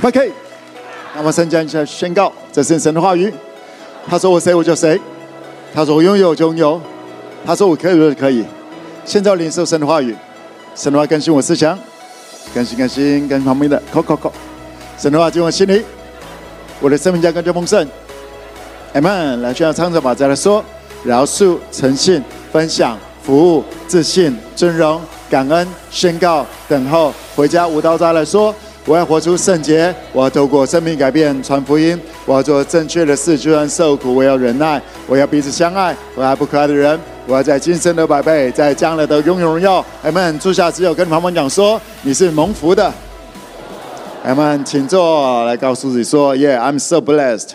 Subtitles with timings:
[0.00, 0.32] OK，
[1.16, 3.34] 那么圣经一下宣告，这是神的话语。
[4.08, 4.98] 他说我谁我就谁，
[5.74, 6.80] 他说我拥有就拥有，
[7.44, 8.44] 他说我可以我就可以。
[9.04, 10.14] 现在领受神的话语，
[10.76, 11.76] 神的话更新我思想，
[12.54, 14.32] 更新更新跟旁边的，扣扣扣，
[14.96, 15.82] 神的话进我心里，
[16.80, 17.84] 我的生命将更加丰盛。
[18.94, 19.40] Amen。
[19.40, 20.64] 来，需要唱着把再来说，
[21.02, 22.22] 饶恕、诚信、
[22.52, 27.66] 分享、服务、自信、尊荣、感恩、宣告、等候、回家。
[27.66, 28.54] 舞蹈再来说。
[28.88, 36.34] 我要活出圣洁，我要透过生命改变传福音，我要做正确的事，就算受苦，我要忍耐，我要彼此相爱，我爱。
[36.34, 39.84] 不可爱的人，我要在今生得百倍，在将来都拥有荣耀。
[40.02, 40.38] 阿门。
[40.38, 42.90] 坐下之后跟旁边讲说，你是蒙福的。
[44.24, 47.50] 阿门，请坐，来告诉自己说，Yeah，I'm so blessed。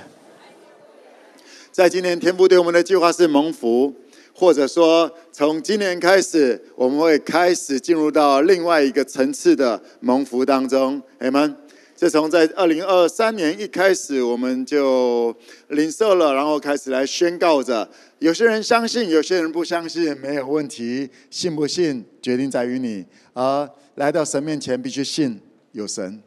[1.72, 3.92] 在今年天父对我们的计划是蒙福。
[4.34, 11.02] 或者说，从今年开始，我们会开始进入到另外一个层次的蒙福当中。
[11.20, 11.56] 阿们，
[11.96, 15.36] 自从在二零二三年一开始，我们就
[15.70, 17.88] 领受了，然后开始来宣告着。
[18.20, 21.10] 有些人相信，有些人不相信，没有问题。
[21.30, 23.06] 信不信，决定在于你。
[23.34, 25.40] 而来到神面前，必须信
[25.74, 26.22] 有神，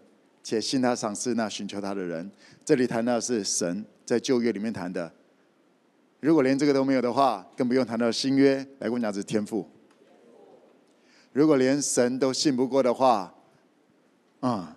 [0.44, 2.30] 且信他赏赐那寻求他的人。
[2.64, 5.10] 这里谈到的是神在旧约里面谈的。
[6.20, 8.56] 如果连这个都没有的话，更不用谈到新约。
[8.78, 9.68] 来跟我讲，是天赋。
[11.32, 13.32] 如果连神都信不过的话，
[14.40, 14.76] 啊、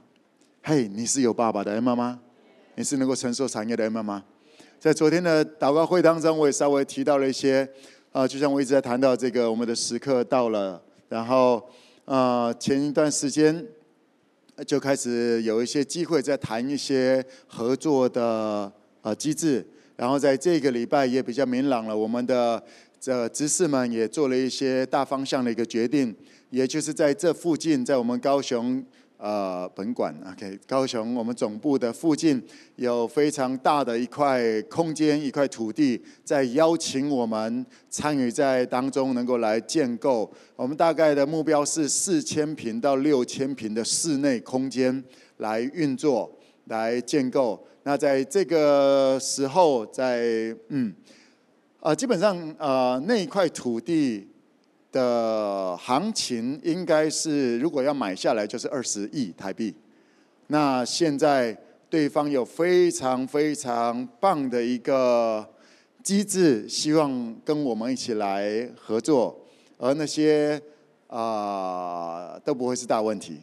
[0.62, 2.20] 嘿，你是有爸爸的，妈妈，
[2.76, 4.24] 你是能够承受产业的，妈妈。
[4.80, 7.68] 在昨天的祷告会当中，我也稍微提到了一些，
[8.12, 10.82] 啊、就像我一直在谈到这个，我们的时刻到了。
[11.08, 11.66] 然后，
[12.06, 13.66] 啊、前一段时间
[14.68, 19.66] 就开始有一些机会在谈一些合作的啊、呃、机制。
[20.00, 22.64] 然后在这个礼拜也比较明朗了，我们的
[23.02, 26.16] 这执事们也做了一些大方向的一个决定，
[26.52, 28.82] 也就是在这附近，在我们高雄
[29.18, 32.42] 呃本馆，OK，高雄我们总部的附近
[32.78, 40.32] 有非常大的一块空间，一块土地，在邀请我们参与在当中，能够来建构。
[40.56, 45.04] 我们大概的目标是四千平到六千平的室内空间
[45.40, 46.32] 来运作，
[46.68, 47.62] 来建构。
[47.90, 50.94] 那在这个时候在，嗯，
[51.80, 54.28] 啊，基本上啊，那一块土地
[54.92, 59.74] 的行情应该是，如果要买下来，就是二十亿台币。
[60.46, 61.58] 那现在
[61.90, 65.44] 对方有非常非常棒的一个
[66.04, 69.36] 机制，希望跟我们一起来合作，
[69.80, 70.62] 而那些
[71.08, 73.40] 啊都不会是大问题。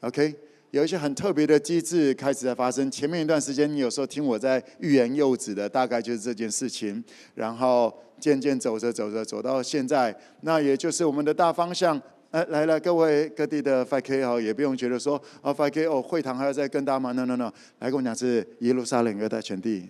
[0.00, 0.47] OK。
[0.70, 2.90] 有一些很特别的机制开始在发生。
[2.90, 7.02] 前面一段时间，你有时候听我在欲言又止的，大概就是这件事情。
[7.34, 12.00] 然后渐渐走着走着，走到现在，那也就是我们的大方向。
[12.32, 19.88] 来来了，各位各地的 5K 哦，也不用觉得说啊 5K 哦，会堂还要再更大吗？No No No，来跟我讲是耶路撒冷犹太全地。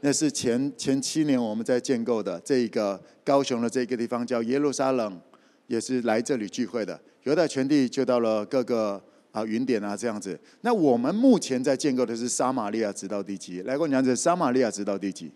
[0.00, 5.20] 那是前前七年我们在建构的这一个高雄的这个地方叫耶路撒冷，
[5.66, 9.02] 也是来这里聚会的犹太全地，就到了各个。
[9.38, 10.38] 啊，云点啊，这样子。
[10.62, 13.62] 那我们目前在建构的是撒玛利亚直到第几。
[13.62, 15.30] 来跟我讲，这撒玛利亚直到第几，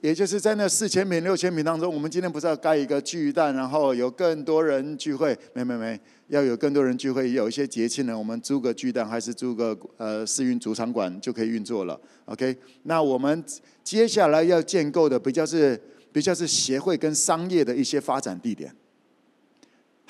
[0.00, 5.36] 也就是在那四千坪、六千坪当中，我们今天不是要盖一个巨蛋，然后有更多人聚会？
[5.52, 12.00] 没没没，要有更多人聚会，有一些节庆呢，我们租个巨蛋，还是租个呃世运主场馆就可以运作了。
[12.24, 13.44] OK，那我们
[13.84, 15.80] 接下来要建构的比较是
[16.12, 18.74] 比较是协会跟商业的一些发展地点。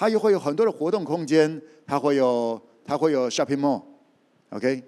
[0.02, 4.82] 它又会有很多的活动空间，它会有它会有 shopping mall，OK，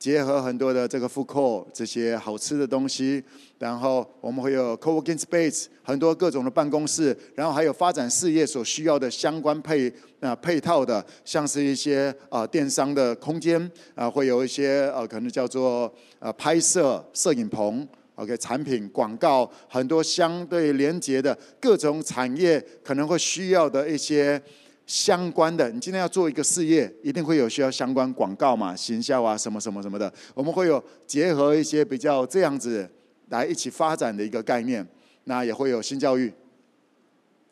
[0.00, 3.22] 结合很多的这个 food court 这些好吃的东西，
[3.60, 17.86] 然后我们会有 co-working space 很多各种的办公室，然后还有发展事业所需要的相关配啊配套的，像是一些啊电商的空间啊，会有一些呃可能叫做呃拍摄摄影棚。
[18.18, 24.42] OK，产品广告很多相对连接的各种产业可能会需要的一些
[24.86, 25.70] 相关的。
[25.70, 30.12] 你今天要做一个事业，一定会有需要相关广告嘛、行销啊什么什么什么的。
[30.34, 32.90] 我们会有结合一些比较这样子
[33.28, 34.84] 来一起发展的一个概念。
[35.24, 36.32] 那也会有新教育。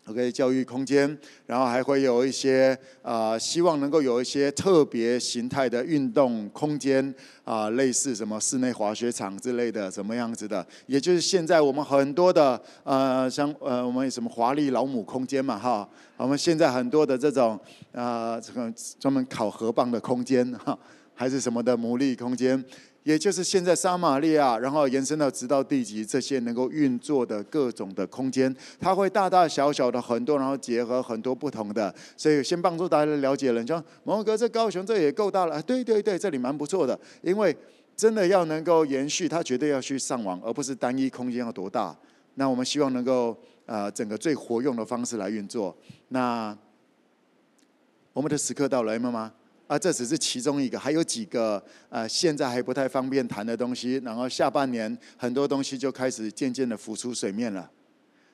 [0.08, 7.12] OK，教育空间，然后还会有一些啊、希望能够有一些特别形态的运动空间
[7.42, 10.64] 啊、类似什么室内滑雪场之类的，什么样子的？
[10.86, 17.58] 也就是现在我们很多的呃，像呃，我们什么华丽老母空间嘛，哈，我们现在很多的这种
[17.90, 20.78] 啊、这个专门烤河蚌的空间哈，
[21.14, 22.64] 还是什么的牡蛎空间，
[23.06, 33.60] 也就是现在撒玛利亚，然后延伸到直到地极这些能够运作的各种的空间，它会大大小小的很多，然后结合很多不同的，所以先帮助大家了解了。
[33.60, 37.56] 你说蒙哥这高雄这也够大了，对对对，这里蛮不错的，因为
[37.96, 41.96] 真的要能够延续，它绝对要去上网，而不是单一空间要多大。
[42.34, 45.72] 那我们希望能够呃整个最活用的方式来运作。
[46.08, 46.58] 那
[48.12, 49.32] 我们的时刻到了，吗吗？
[49.66, 53.96] 啊，这只是其中一个，还有几个呃，现在还不太方便谈的东西。
[54.04, 57.68] 然后下半年很多东西就开始渐渐的浮出水面了。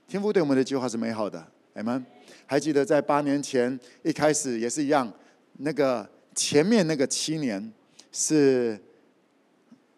[0.06, 1.43] 天父对我们的计划是美好的，
[1.75, 2.05] 你们
[2.44, 5.11] 还记得在八年前一开始也是一样，
[5.58, 7.73] 那个前面那个七年
[8.12, 8.78] 是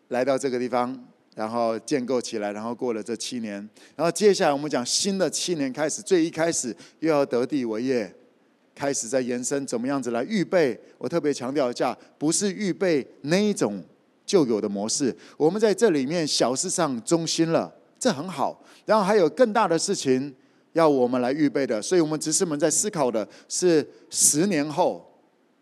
[0.08, 0.96] 来到这个地方，
[1.34, 3.54] 然后建构起来，然后过了这七年，
[3.96, 8.14] 然后接下来我们讲新的七年开始，最一开始又要得地为业。
[8.74, 10.78] 开始在延伸，怎么样子来预备？
[10.98, 13.82] 我特别强调一下，不是预备那一种
[14.26, 15.14] 旧有的模式。
[15.36, 18.60] 我们在这里面小事上中心了，这很好。
[18.84, 20.34] 然后还有更大的事情
[20.72, 25.08] 要我们来预备的，所以我们执事们在思考的是十年后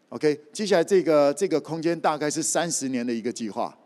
[0.09, 0.41] ，OK？
[0.53, 3.76] 接下来这个这个空间大概是三十年的一个计划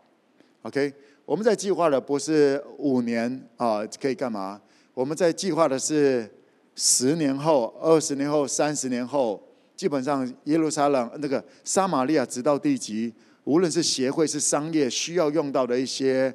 [0.61, 0.93] ，OK？
[1.25, 4.61] 我们在计划的不是五年啊，可以干嘛？
[4.93, 6.27] 我们在计划的是。
[6.79, 9.41] 十年后、二十年后、三十年后，
[9.75, 13.11] 基本上耶路撒冷那个撒玛利亚直到地极，
[13.45, 16.31] 无论是协会是商业需要用到的一些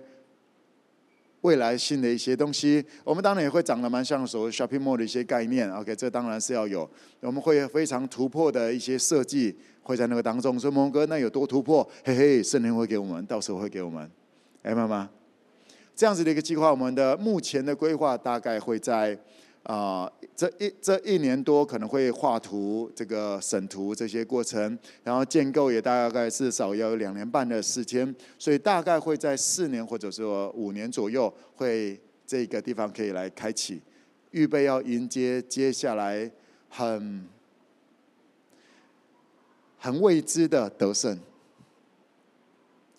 [1.42, 5.72] 未来性的一些东西，我们当然也会长得蛮像所谓 shopping mall 的一些概念。
[5.72, 6.90] OK，这当然是要有，
[7.20, 10.58] 我们会非常突破的一些设计会在那个当中。
[10.58, 11.88] 所以蒙哥那有多突破？
[12.04, 14.10] 嘿嘿，圣灵会给我们，到时候会给我们，
[14.64, 15.08] 明白吗？
[15.94, 19.16] 这样子的一个计划，我们的目前的规划大概会在。
[19.64, 33.80] 啊、这一这一年多可能会画图、这个审图这些过程，然后建构也大概至少要有两年半的时间，所以大概会在四年或者说五年左右，会这个地方可以来开启，
[34.30, 36.30] 预备要迎接接下来
[36.68, 37.28] 很
[39.78, 41.18] 很未知的得胜。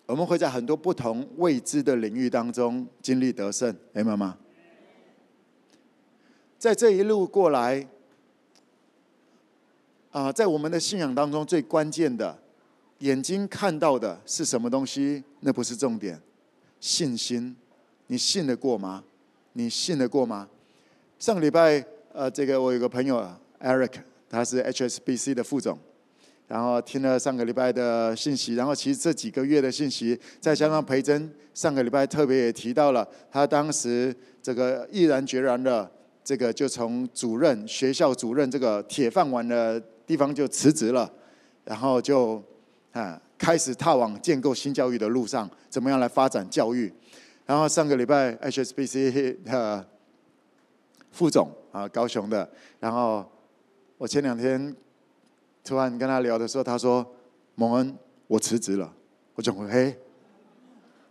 [0.06, 4.38] 我们会在很多不同未知的领域当中经历得胜，明白吗？
[6.64, 7.86] 在这一路过来，
[10.12, 12.40] 啊，在我们的信仰当中，最关键的，
[13.00, 15.22] 眼睛看到的是什么东西？
[15.42, 16.18] 那不是重点，
[16.80, 17.54] 信心，
[18.08, 19.04] 你信得过吗？
[19.52, 20.48] 你信得过吗？
[21.20, 23.96] 上个礼拜，呃，这个我有个朋友 Eric，
[24.30, 25.78] 他是 HSBC 的副总，
[26.48, 35.92] 然后听了上个礼拜的信息，然后其实这几个月的信息，再加上培珍上个礼拜特别也提到了，他当时这个毅然决然的。
[36.24, 39.78] 这个就从主任、学校主任这个铁饭碗的
[40.08, 41.12] 地方就辞职了，
[41.66, 42.42] 然后就
[42.94, 46.92] 啊开始踏往建构新教育的路上，怎么样来发展教育？
[47.46, 49.86] 然后上个礼拜 HSBC 的
[51.12, 52.50] 副总啊，高雄的，
[52.80, 53.30] 然后
[53.98, 54.74] 我前两天
[55.62, 57.06] 突然跟他聊的时候，他说
[57.56, 57.94] ：“蒙恩，
[58.28, 58.94] 我辞职了。”
[59.36, 59.98] 我就说：“嘿，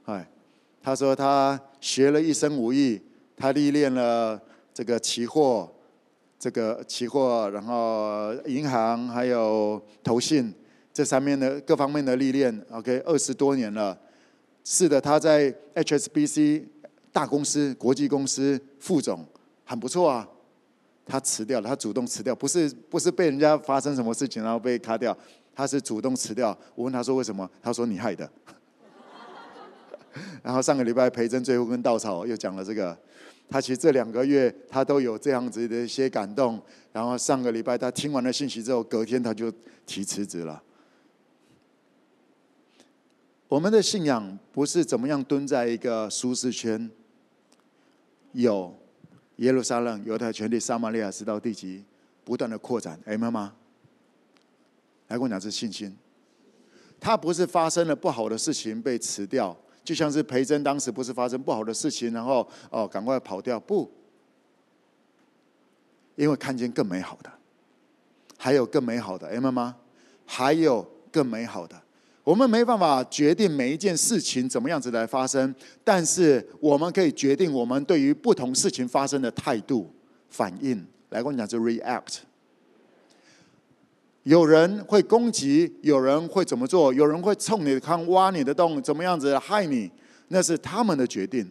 [0.06, 0.26] 哎，
[0.82, 3.02] 他说他学了一身武艺，
[3.36, 4.40] 他历练了。”
[4.74, 5.70] 这个期货，
[6.38, 10.52] 这个期货，然后银行还有投信
[10.92, 13.98] 这三面的各方面的历练，OK，二十多年了。
[14.64, 16.64] 是的，他在 HSBC
[17.12, 19.26] 大公司、国际公司副总，
[19.64, 20.28] 很不错啊。
[21.04, 25.16] 他辞掉了，他主动辞掉，不是不是被人家发生什么事情然后被卡掉，
[25.54, 26.56] 他是主动辞掉。
[26.74, 27.50] 我问他说为什么？
[27.60, 28.30] 他说你害的。
[30.42, 32.96] 然后上个礼拜培真最后跟稻草又讲了这个。
[33.52, 36.58] 他其实这两个月他都有这样子的一些感动，
[36.90, 39.52] 然后上个礼拜他听完了信息之后，隔天他就
[39.84, 40.62] 提辞职了。
[43.48, 46.90] 我们的信仰不是怎么样蹲在一个舒适圈，
[48.32, 48.74] 有
[49.36, 51.84] 耶路撒冷、犹太全地、撒玛利亚直到地极
[52.24, 53.52] 不断的扩展，哎妈妈，
[55.08, 55.94] 来跟我讲这是信心，
[56.98, 59.54] 他不是发生了不好的事情被辞掉。
[59.84, 63.90] 就像是培珍当时不是发生不好的事情，然后哦赶快跑掉，不，
[66.16, 67.32] 因为看见更美好的，
[68.38, 69.74] 还有更美好的，哎妈妈，
[70.24, 71.80] 还有更美好的。
[72.24, 79.92] 我们没办法决定每一件事情怎么样子来发生，但是我们可以决定我们对于不同事情发生的态度、
[80.28, 80.86] 反应。
[81.10, 82.18] 来跟我讲，就 react。
[84.24, 86.92] 有人会攻击，有人会怎么做？
[86.94, 89.90] 有人会冲你的坑，挖你的洞，怎么样子害你？
[90.28, 91.50] 那是他们的决定。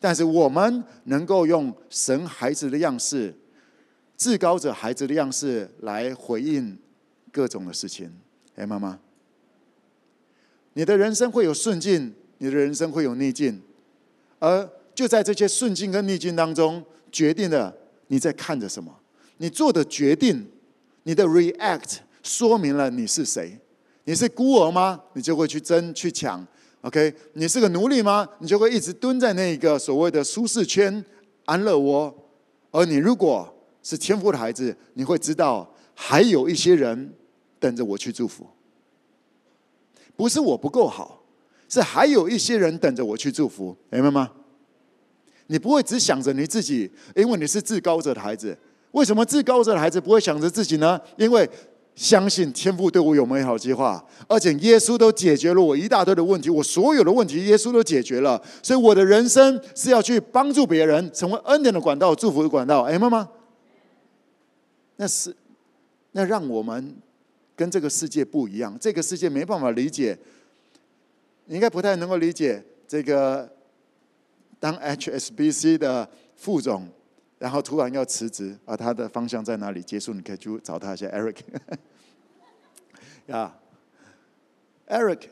[0.00, 3.34] 但是我们能够用神孩子的样式，
[4.16, 6.76] 至高者孩子的样式来回应
[7.30, 8.10] 各种的事情。
[8.56, 8.98] 哎，妈妈，
[10.72, 13.60] 你的人生会有顺境，你的人生会有逆境，
[14.38, 17.74] 而就在这些顺境跟逆境当中，决定了
[18.08, 18.94] 你在看着什么，
[19.36, 20.46] 你做的决定，
[21.02, 23.58] 你的 react 说明了你是谁。
[24.04, 25.00] 你是孤儿吗？
[25.12, 26.44] 你就会去争去抢。
[26.80, 28.28] OK，你是个奴隶吗？
[28.38, 31.04] 你就会一直蹲在那个所谓的舒适圈、
[31.44, 32.12] 安乐窝。
[32.70, 33.52] 而你如果
[33.82, 37.12] 是天父的孩子，你会知道还有一些人
[37.58, 38.46] 等着我去祝福。
[40.16, 41.22] 不是我不够好，
[41.68, 44.32] 是还有一些人等着我去祝福，明白吗？
[45.46, 48.56] 你不会只想着你自己，因为你是至高者的孩子。
[48.92, 51.00] 为什么至高者的孩子不会想着自己呢？
[51.16, 51.48] 因为
[51.94, 62.82] 相信天父对我有美好计划，而且耶稣都解决了我一大堆的问题，我所有的问题耶稣都解决了，所以我的人生是要去帮助别人，成为恩典的管道、祝福的管道。
[62.82, 63.28] 哎，妈妈，
[64.96, 65.36] 那是
[66.12, 66.96] 那让我们
[67.54, 70.16] 跟这个世界不一样，这个世界没办法理解，
[71.46, 73.48] 你应该不太能够理解这个
[74.58, 76.88] 当 HSBC 的副总。
[77.40, 79.82] 然后突然要辞职，而他的方向在哪里？
[79.82, 81.38] 结束，你可以去找他一下，Eric。
[83.28, 83.56] 呀、
[84.86, 85.22] yeah.，Eric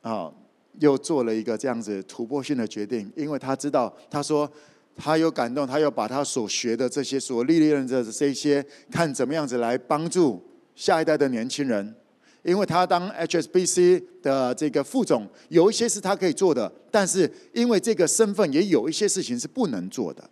[0.00, 0.32] 啊，
[0.78, 4.50] 又做了一个这样子突破性的决定，因为他知道，他说
[4.96, 10.42] 他有感动，他要把他所学的这些、所历练的这些，看怎么样子来帮助
[10.74, 11.94] 下一代的年轻人。
[12.42, 20.30] 因为他当 HSBC 的这个副总，有一些是他可以做的，但是因为这个身份，也有一些事情是不能做的。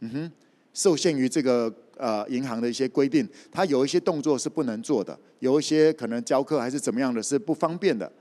[0.00, 0.32] 嗯哼。
[0.76, 8.12] 受限于这个呃银行的一些规定，他有一些动作是不能做的，有一些可能教课还是怎么样的，是不方便的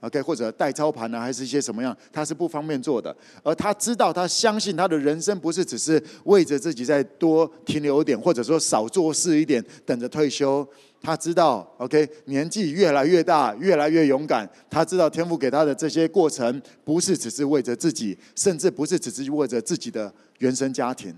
[0.00, 3.16] ，OK，或者带操盘啊，还是一些什么样，他是不方便做的。
[3.44, 10.66] 而他知道，他相信他的人生不是只是为着自己再多停留一点，或者说少做事一点，等着退休。
[11.00, 14.46] 他知道，OK，年纪越来越大，越来越勇敢。
[14.68, 21.14] 他知道天赋给他的这些过程，不是只是为着自己，甚至不是只是为着自己的原生家庭。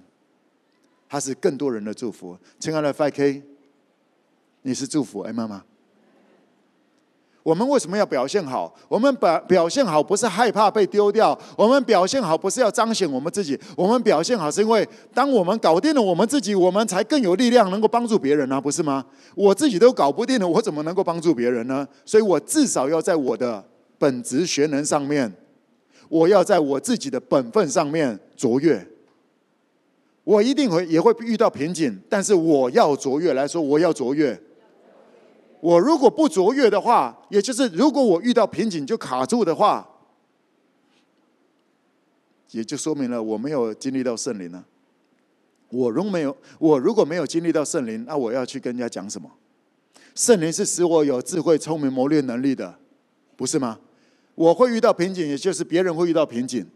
[1.13, 3.43] 他是更多人的祝福，亲爱的 5K，
[4.63, 5.63] 你是祝福哎，妈妈。
[7.43, 8.75] 我们为什么要表现好？
[8.89, 19.05] 我们表表现好不是害怕被丢掉，我们表现好不是要彰显我们自己，我们表现好是因为当我们搞定了我们自己，我们才更有力量能够帮助别人啊，不是吗？
[19.35, 21.87] 我自己都搞不定了，我怎么能够帮助别人呢？
[22.07, 23.63] 所以我至少要在我的
[23.99, 25.31] 本职学能上面，
[26.09, 28.89] 我要在我自己的本分上面卓越。
[30.25, 34.41] 我一定会也会遇到瓶颈，但是我要卓越来说，我要卓越。
[35.61, 39.89] 我如果不卓越的话，也就是如果我遇到瓶颈就卡住的话，
[42.51, 44.65] 也就说明了我没有经历到圣灵呢。
[45.71, 49.31] 我如果没有，我如果没有经历到圣灵，那我要去跟人家讲什么？
[50.15, 52.79] 圣灵是使我有智慧、聪明、谋略能力的，
[53.37, 53.79] 不是吗？
[54.35, 56.67] 我会遇到瓶颈，也就是别人会遇到瓶颈。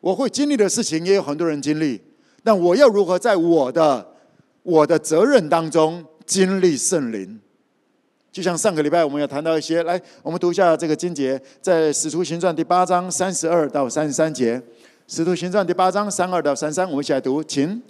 [0.00, 2.00] 我会经历的事情，也有很多人经历。
[2.44, 4.06] 但我要如何在我的
[4.62, 7.40] 我的责任当中经历圣灵？
[8.30, 14.58] 就像上个礼拜我们有谈到一些，来，我们读一下这个经节，在《使徒行传》第八章三十二到三十三节，
[15.06, 17.82] 《使徒行传》第八章三二到三三，我们一起来读，请。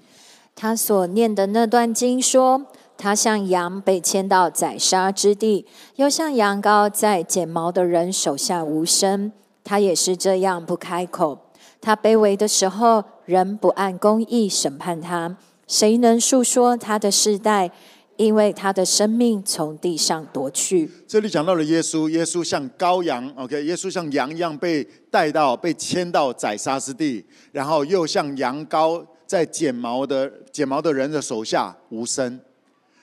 [0.54, 9.32] 他所念的那段经说：“他像羊被牵到宰杀之地，又像羊羔在剪毛的人手下无声，
[9.64, 11.38] 他也是这样不开口。
[11.80, 17.71] 他卑微的时候。”人不按公义审判他，谁能述说他的世代？
[18.16, 20.88] 因为他的生命从地上夺去。
[21.04, 32.38] 这里讲到了耶稣，耶稣像羔羊，OK，耶稣像羊一样被带到、被牵到宰杀之地，然后又像羊羔在剪毛的剪毛的人的手下无声。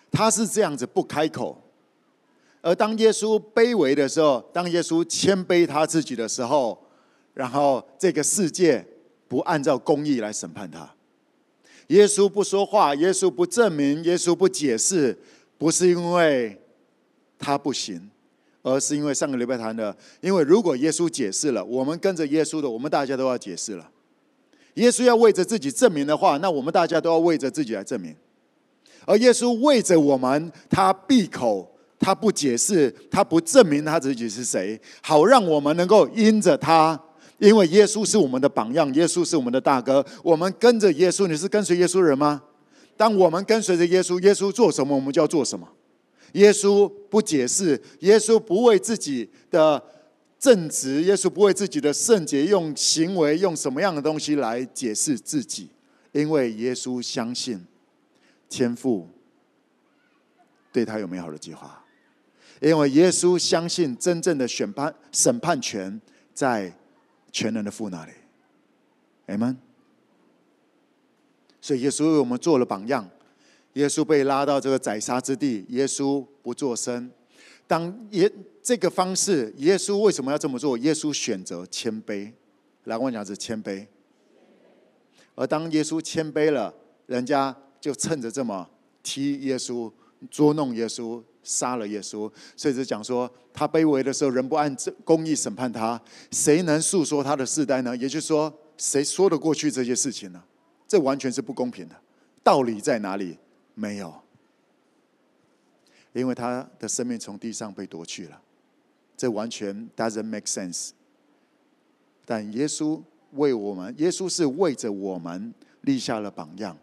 [0.09, 1.61] 他是这样子不开口。
[2.61, 6.81] 而当耶稣卑微的时候，当耶稣谦卑他自己的时候，
[7.33, 8.85] 然后这个世界。
[9.31, 10.93] 不按照公义来审判他，
[11.87, 15.17] 耶稣不说话，耶稣不证明，耶稣不解释，
[15.57, 16.61] 不是因为
[17.39, 18.11] 他不行，
[18.61, 23.89] 而是因为上个礼拜谈的，因为如果耶稣解释了，我们跟着耶稣的，我们大家都要解释了。
[24.73, 28.13] 耶稣要为着自己证明的话，那我们大家都要为着自己来证明。
[29.05, 37.01] 而耶稣为着我们，他闭口，他不解释，他不证明他自己是谁，好让我们能够因着他。
[37.41, 41.25] 因为耶稣是我们的榜样，耶稣是我们的大哥，我们跟着耶稣。
[41.27, 42.39] 你是跟随耶稣人吗？
[42.95, 45.67] 当我们跟随着耶稣，耶稣做什么，我们就要做什么。
[46.33, 49.83] 耶稣不解释，耶稣不为自己的
[50.37, 55.67] 正直，耶稣不为自己的圣洁，用行为用什么样的东西来解释自己？
[56.11, 57.65] 因为耶稣相信
[58.49, 59.09] 天父
[60.71, 61.83] 对他有美好的计划，
[62.61, 65.99] 因为耶稣相信真正的审判审判权
[66.35, 66.71] 在。
[67.31, 68.11] 全能的父那里。
[69.27, 69.55] Amen。
[71.61, 73.09] 所以耶稣为我们做了榜样。
[73.73, 77.09] 耶稣被拉到这个宰杀之地，耶稣不作声。
[77.67, 78.29] 当耶
[78.61, 80.77] 这个方式，耶稣为什么要这么做？
[80.79, 82.33] 耶稣选择谦卑。
[82.83, 83.87] 来，我讲是谦卑。
[85.35, 86.73] 而当耶稣谦卑了，
[87.05, 88.69] 人家就趁着这么
[89.01, 89.89] 踢耶稣、
[90.29, 92.31] 捉弄耶稣、杀了耶稣。
[92.55, 97.95] 甚至讲说，他卑微的时候，人不按公义审判他，谁能诉说他的世代呢？
[97.97, 100.43] 也就是说，谁说得过去这些事情呢？
[100.87, 101.95] 这完全是不公平的。
[102.43, 103.37] 道理在哪里？
[103.73, 104.13] 没有，
[106.13, 108.41] 因为他的生命从地上被夺去了，
[109.15, 110.89] 这完全 doesn't make sense。
[112.25, 113.01] 但耶稣
[113.33, 116.77] 为我们，耶稣是为着我们立下了榜样。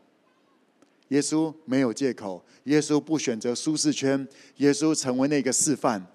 [1.09, 6.07] 耶稣没有借口，耶稣不选择舒适圈，耶稣成为那个示范。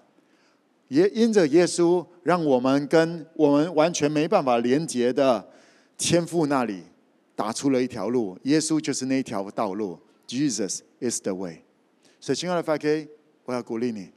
[0.88, 5.48] 也因着耶稣，让我们跟我们完全没办法连接的
[5.96, 6.82] 天父那里
[7.34, 8.38] 打出了一条路。
[8.44, 9.98] 耶稣就是那一条道路。
[10.26, 11.62] Jesus is the way。
[12.20, 13.08] 所以，亲爱的 FK，
[13.44, 14.10] 我要鼓励你，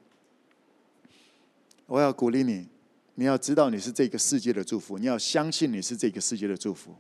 [1.86, 2.68] 我要鼓励你，
[3.16, 6.96] 你要知道你是这个世界的祝福，你要相信你是这个世界的祝福。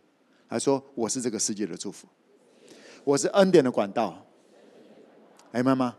[0.48, 2.08] 还说我是这个世界的祝福，
[3.08, 4.22] 我是恩典的管道。
[5.54, 5.96] 哎，妈妈，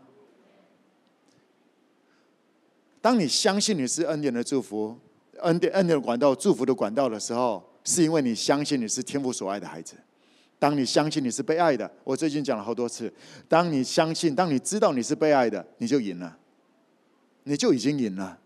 [3.01, 4.95] 当你相信你是恩典的祝福，
[5.39, 9.95] 恩典恩典的管道，祝福的管道的时候，是因为你相信你是天父所爱的孩子。
[10.59, 13.11] 当你相信你是被爱的，我最近讲了好多次。
[13.47, 16.37] 当你相信，当你知道你是被爱的，你就赢了，
[17.45, 18.37] 你就已经赢了。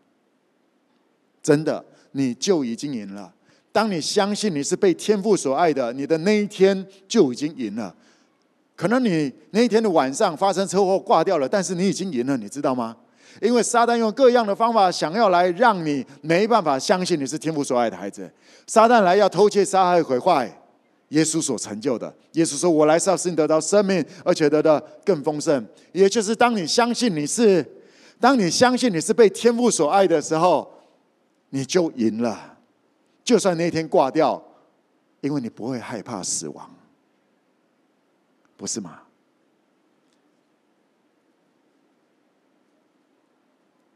[1.41, 3.33] 真的，你就已经赢了。
[3.73, 7.93] 当你相信你是被天父所爱的，你的那一天就已经赢了。
[8.75, 12.95] 可能你那一天的晚上发生车祸挂掉了，但是你已经赢了，你知道吗？
[13.41, 18.31] 因为撒旦用各样的方法想要来让你没办法相信你是天父所爱的孩子。
[18.67, 20.59] 撒旦来要偷窃、杀害、毁坏。
[21.09, 25.63] 耶稣所成就的，耶稣说：“我来是要使你得到生命，而且得到更丰盛。”
[25.93, 27.63] 也就是当你相信你是，
[28.19, 30.67] 当你相信你是被天父所爱的时候，
[31.51, 32.57] 你就赢了。
[33.23, 34.41] 就算那天挂掉，
[35.21, 36.67] 因为你不会害怕死亡，
[38.63, 39.01] 不是吗？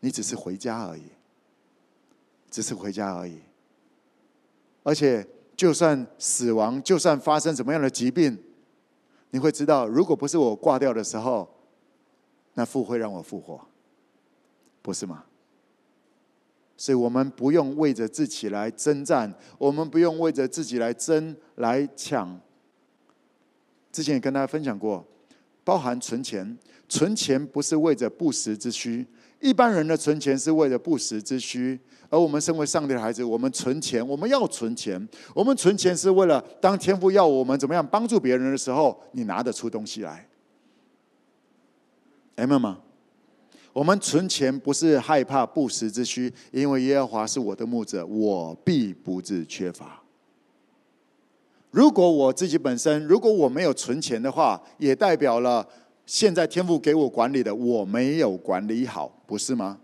[0.02, 1.04] 你只是回家而已，
[2.52, 3.40] 只是回家而已，
[4.84, 5.26] 而且。
[5.56, 8.38] 就算死亡，就算发生什么样的疾病，
[9.30, 11.50] 你会知道，如果不是我挂掉的时候，
[12.54, 13.66] 那父会让我复活，
[14.82, 15.24] 不是吗？
[16.76, 22.40] 所以我们不用为着自己来征战，我们不用为着自己来争来抢。
[23.92, 25.06] 之前也跟大家分享过，
[25.64, 29.06] 包含存钱，存钱不是为着不时之需。
[29.40, 40.28] 一般人的存钱是为了不时之需，而我们身为上帝的孩子，我们存钱，我们要存钱，我们存钱是为了当天父要我们怎么样帮助别人的时候，你拿得出东西来。
[42.36, 42.80] 明白吗？
[43.74, 50.02] 我们存钱不是害怕不时之需，因为耶和华是我的牧者，我必不至缺乏。
[51.78, 55.68] 如果我自己本身如果我没有存钱的话，也代表了。
[56.08, 59.78] 现在天父给我管理的，我没有管理好，不是吗？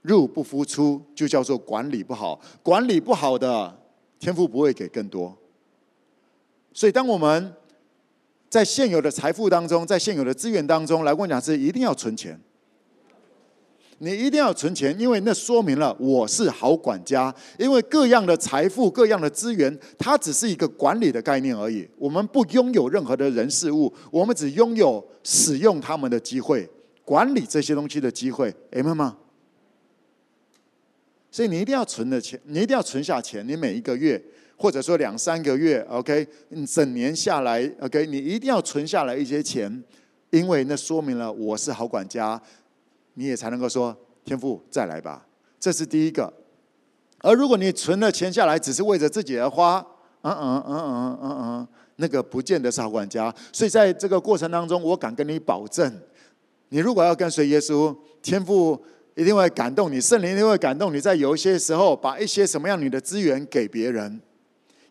[0.00, 2.40] 入不敷出，就叫做管理不好。
[2.60, 3.78] 管理不好的，
[4.18, 5.32] 天父不会给更多。
[6.72, 7.54] 所以，当我们
[8.50, 12.36] 在现有的财富当中，在现有的资源当中来问讲，是一定要存钱。
[14.04, 17.32] 你一定要存钱，因为那说明了我是好管家。
[17.56, 21.88] 因为各样的财富、各样的资源，它只是一个管理的概念而已。
[21.96, 26.68] 我们不拥有任何的人事物，我们只拥有使用他们的机会，
[27.04, 28.52] 管理这些东西的机会。
[28.72, 29.16] 明白吗？
[31.30, 33.46] 所以你一定要存的钱，你一定要存下钱。
[33.46, 34.20] 你每一个月，
[34.56, 39.84] 或者说两三个月，OK，你整年下来，OK，你一定要存下来一些钱，
[40.30, 42.42] 因为那说明了我是好管家。
[43.14, 45.26] 你也才能够说天父再来吧，
[45.60, 46.32] 这是第一个。
[47.18, 49.84] 而如果你存了钱下来，只是为着自己而花，
[50.22, 53.32] 嗯嗯嗯嗯嗯嗯，那个不见得是好管家。
[53.52, 56.00] 所以在这个过程当中，我敢跟你保证，
[56.70, 58.82] 你如果要跟随耶稣，天父
[59.14, 64.20] 一定会感动你，圣灵一定会感动你，在有一些时候把一些什么样你的资源给别人。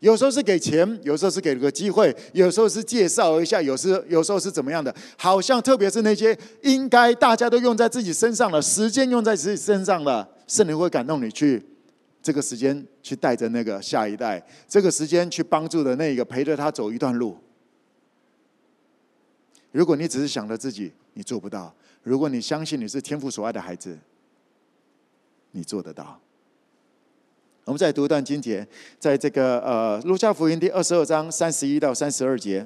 [0.01, 4.93] 有时候是给钱，有时候是给个机会，有时候是介绍一下，有时有时候是怎么样的？
[5.15, 11.63] 好像特别是那些应该大家都用在自己身上的时间，用在自己身上的，圣灵会感动你去
[12.19, 17.37] 这个时间去带着那个下一代，这个时间去帮助的那个陪着他走一段路。
[19.71, 23.95] 如果你只是想着自己，你做不到；如果你相信你是天父所爱的孩子，
[25.51, 26.19] 你做得到。
[27.65, 28.67] 我们再读一段经节，
[28.99, 32.65] 在这个呃，路加福音第二十二章三十一到三十二节。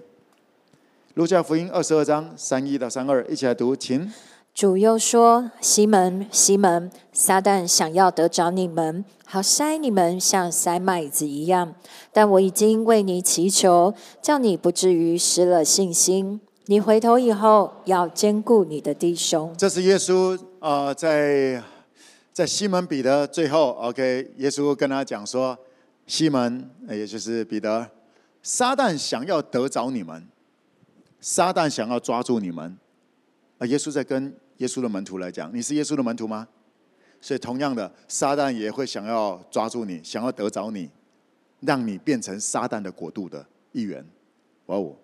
[1.15, 4.12] 路加福音二十二章三一到三二，一起来读，请。
[4.53, 11.75] 主又说：“西门，西门，撒旦想要得着你们，好筛你们，像筛麦子一样。
[12.13, 16.39] 但我已经为你祈求，叫你不至于失了信心。
[16.67, 21.62] 你回头以后，要坚固你的弟兄。”这是耶稣啊、呃，在
[22.36, 25.58] 在西门彼得最后，OK，耶稣跟他讲说
[26.06, 27.89] ：“西门，也就是彼得，
[28.43, 30.28] 撒旦想要得着你们，
[31.21, 32.78] 撒旦想要抓住你们。”
[33.58, 34.36] 啊，耶稣在跟。
[34.58, 36.48] 耶稣的门徒来讲，你是耶稣的门徒吗？
[37.19, 40.89] 所以同样的，撒旦也会想要抓住你，想要得着你，
[41.60, 44.06] 让你变成撒旦的国度的一员。
[44.67, 44.95] 哇哦，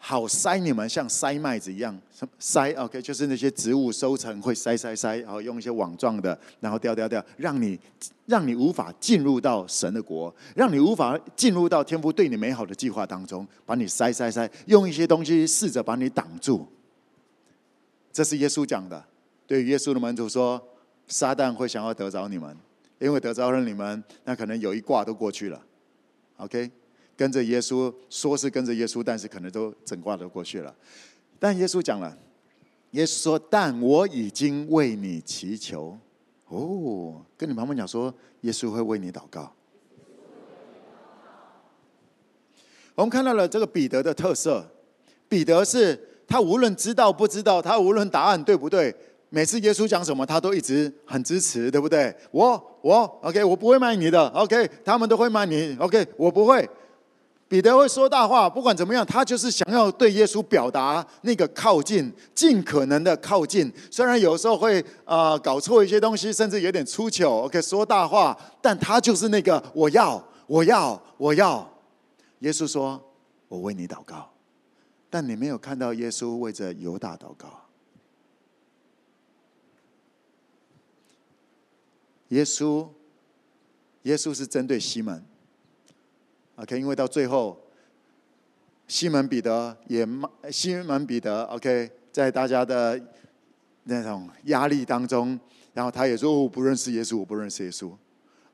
[0.00, 2.00] 好筛你们，像筛麦子一样，
[2.40, 7.78] 筛 OK，就是那些植物收成会筛筛筛，然后用一些网状的，然后掉掉掉，让你
[8.26, 16.66] 让你无法进入到神的国，让你无法进入到天父对你美好的计划当中，把你筛筛筛，用一些东西试着把你挡住。
[18.12, 19.04] 这是耶稣讲的，
[19.46, 20.62] 对耶稣的门徒说
[21.06, 22.56] ：“撒旦会想要得着你们，
[22.98, 25.60] 因为得着了你们，那可能有一卦都过去了。
[26.38, 26.70] ”OK，
[27.18, 30.72] 跟着耶稣说是跟着耶稣，但是可能都整挂都过去了。
[31.40, 32.16] 但耶稣讲了，
[32.92, 35.98] 耶稣说：“但我已经为你祈求。”
[36.46, 39.52] 哦，跟你妈妈讲说，耶稣会为你祷告。
[42.94, 44.64] 我们看到了这个彼得的特色，
[45.28, 46.04] 彼得是。
[46.30, 48.94] 他无论知道不知道，他无论答案对不对，
[49.30, 52.14] 每次耶稣讲什么，他都一直很支持，对不对？
[52.30, 56.68] 我我 OK，我不会卖你的 OK，他们都会卖你 OK，我不会。
[57.48, 63.72] 彼得会说大话，不管怎么样，他就是想要对耶稣表达那个靠近，尽可能的靠近。
[63.90, 71.66] 虽然有时候会啊、呃、搞错一些东西，甚至有点出糗 OK，说大话，但他就是那个我要我要我要。
[72.40, 73.02] 耶稣说
[73.48, 74.30] ：“我为你祷告。”
[75.08, 77.48] 但你没有看到耶稣为着犹大祷告。
[82.28, 82.86] 耶稣，
[84.02, 85.24] 耶稣是针对西门。
[86.60, 87.56] OK，因为到最后，
[88.88, 90.06] 西门彼得也
[90.50, 93.00] 西门彼得 OK，在大家的
[93.84, 95.38] 那种压力当中，
[95.72, 97.92] 然后他也说：“我不认识耶稣，我不认识耶稣。”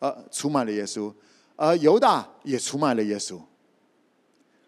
[0.00, 1.10] 呃，出卖了耶稣，
[1.56, 3.40] 而犹大也出卖了耶稣。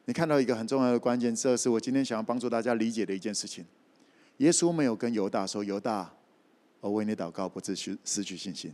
[0.06, 3.66] 你看到一个很重要的关键，这是我今天想要帮助大家理解的一件事情。
[4.38, 6.10] 耶稣没有跟犹大说：“犹大，
[6.80, 8.72] 我为你祷告，不至于失去信心。”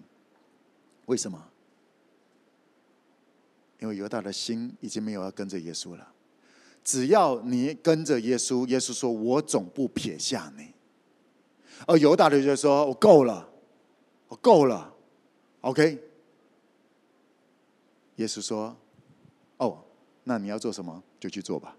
[1.06, 1.48] 为什么？
[3.82, 6.08] 因为犹大的心已经没有要跟着耶稣了。
[6.84, 10.72] 只要你跟着耶稣，耶稣说：“我总不撇下你。”
[11.86, 13.48] 而犹大的就说：“我够了，
[14.28, 14.94] 我够了。
[15.62, 15.98] ”OK。
[18.16, 18.76] 耶稣说
[19.58, 19.84] ：“哦。”
[20.24, 21.76] 那你要做什么，就去做吧。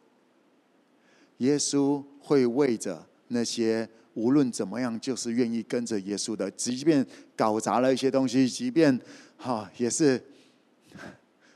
[1.37, 7.05] 耶稣会为着那些无论怎么样就是愿意跟着耶稣的，即便
[7.37, 8.99] 搞砸了一些东西，即便
[9.37, 10.21] 哈也是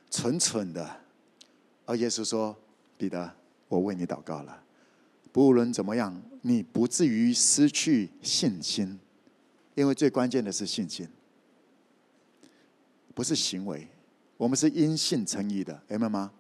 [0.10, 1.02] 蠢蠢的，
[1.86, 2.56] 而耶稣说
[2.98, 3.32] ：“彼得，
[3.68, 4.64] 我为你祷告了。
[5.32, 9.00] 不论怎么样，你不至于失去信心，
[9.76, 11.08] 因为最关键的是信心，
[13.14, 13.88] 不是行为。
[14.38, 16.32] 我们是因信称义的，明白吗？”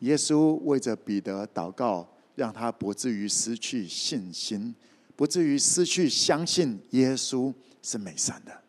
[0.00, 4.74] 耶稣为着彼得祷告，让他不至于失去信心，
[5.14, 8.62] 不至于失去相信耶稣是美善的。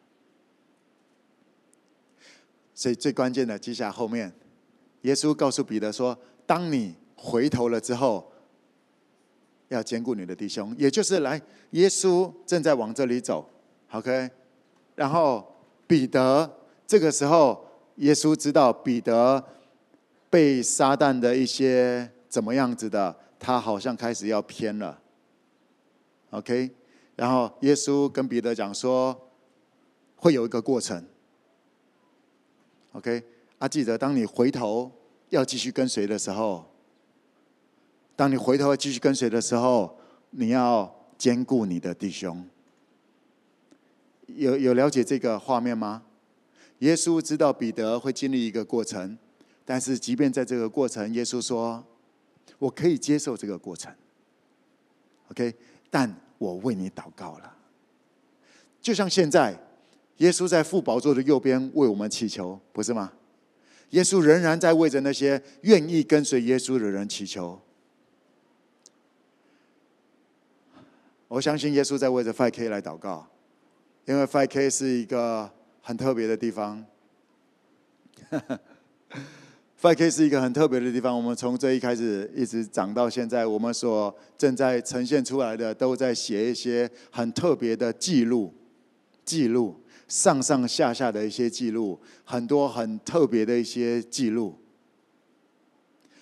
[2.82, 4.34] 所以最关键的，接下来后面，
[5.02, 6.18] 耶稣告诉彼得说
[6.48, 8.32] ：“当你回头了之后，
[9.68, 11.40] 要兼顾你的弟兄。”也就是来，
[11.70, 13.48] 耶稣正在往这里走
[13.92, 14.32] ，OK。
[14.96, 15.46] 然后
[15.86, 16.52] 彼得
[16.88, 17.64] 这个时候，
[17.98, 19.46] 耶稣知道彼得。
[20.32, 24.98] 被撒旦的一些怎么样子的，他好像开始要偏了。
[26.30, 26.72] OK，
[27.18, 29.30] 然后耶稣跟彼得讲说，
[30.16, 31.06] 会有一个过程。
[32.94, 33.24] OK，
[33.58, 34.92] 啊，记得当你回头
[35.30, 36.66] 要继续跟随的时候，
[38.16, 39.98] 当你回头要继续跟随的时候，
[40.32, 42.48] 你要兼顾你的弟兄。
[44.28, 46.04] 有有了解这个画面吗？
[46.80, 49.18] 耶稣知道彼得会经历一个过程。
[49.64, 51.86] 但是，即便在这个过程，耶稣说
[52.60, 53.94] ：“我可以接受这个过程。
[55.30, 55.54] ”OK，
[55.90, 57.56] 但我为你祷告了。
[58.82, 59.58] 就像现在，
[60.22, 63.12] 耶稣在父宝座的右边为我们祈求，不是吗？
[63.90, 67.60] 耶稣仍然在为着那些愿意跟随耶稣的人祈求。
[71.28, 73.28] 我相信耶稣在为着 5K 来祷告，
[74.06, 75.50] 因为 5K 是一个
[75.82, 76.86] 很特别的地方。
[79.82, 81.18] 5K 是一个很特别的地方。
[81.18, 88.54] 我们从这一开始一直长到现在，我们所正在呈现出来的，都在写一些很特别的记录，
[89.26, 89.81] 记录
[90.12, 94.54] 上上下下的一些记录，很多很特别的一些记录。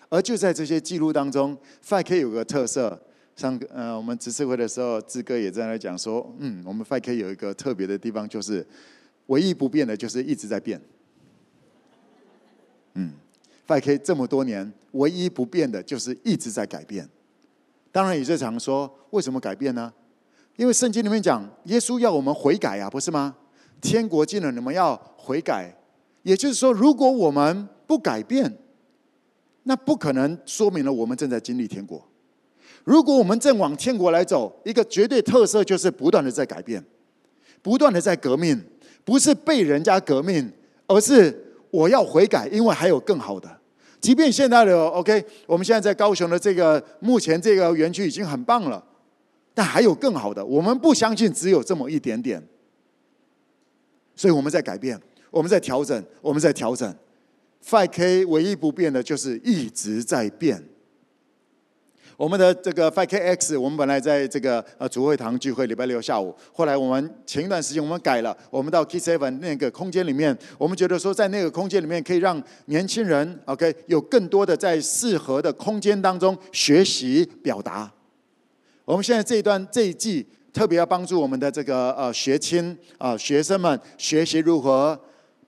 [0.10, 3.02] 而就在这些记录当中，5K 有个特色。
[3.36, 8.63] 上呃，我们执事会的时候，志哥也在那讲说，嗯，我们 5K 有一个特别的地方，就是
[9.25, 10.80] 唯一不变的，就是一直在变。
[12.93, 13.13] 嗯。
[13.67, 17.10] 5K 这么多年，唯一不变的就是一直在改变。
[17.91, 19.91] 当然，也就常说，为什么改变呢？
[20.58, 23.36] 因为圣经里面讲，耶稣要我们悔改啊，不是吗？
[23.82, 25.76] 天国近了，你们要悔改。
[26.24, 28.58] 也就是说，如果我们不改变，
[29.63, 32.04] 那不可能说明了我们正在经历天国。
[32.84, 36.84] 如果我们正往天国来走，一个绝对特色就是不断的在改变，
[37.62, 38.60] 不断的在革命，
[39.04, 40.52] 不是被人家革命，
[40.88, 43.50] 而是我要悔改，因为还有更好的。
[44.02, 48.84] 即便现在的 OK，我们现在在高雄的这个目前这个园区已经很棒了，
[49.54, 50.44] 但还有更好的。
[50.46, 52.42] 我们不相信只有这么一点点，
[54.20, 55.00] 所以我们在改变，
[55.32, 56.94] 我们在调整，我们在调整。
[57.66, 60.62] 5K 唯一不变的就是一直在变。
[62.18, 66.36] 我们的这个 5KX，我们本来在这个呃主会堂聚会，礼拜六下午。
[66.52, 77.90] 后来我们前一段时间我们改了，我们到 K seven 那个空间里面，我们觉得说在那个空间里面可以让年轻人 OK 有更多的在适合的空间当中学习表达。
[78.84, 85.00] 我们现在这一段这一季特别要帮助我们的这个呃学青啊学生们学习如何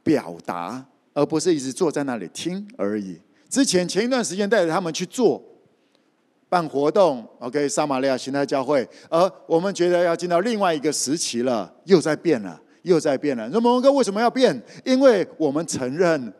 [0.03, 3.19] 表达，而不是一直坐在那里听而已。
[3.49, 5.41] 之前前一段时间带着他们去做。
[6.51, 13.47] 办活动，OK，撒玛利亚形态教会，而我们觉得要进到另外一个时期了，又在变了，又在变了。
[13.53, 14.61] 那么，蒙哥为什么要变？
[14.83, 16.33] 因为我们承认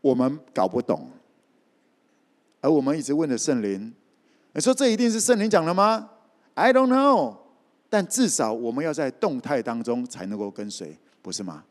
[0.00, 1.10] 我们搞不懂，
[2.60, 3.92] 而我们一直问的圣灵，
[4.52, 6.08] 你说这一定是圣灵讲的吗
[6.54, 7.34] ？I don't know，
[7.96, 11.64] 但至少我们要在动态当中才能够跟随，不是吗？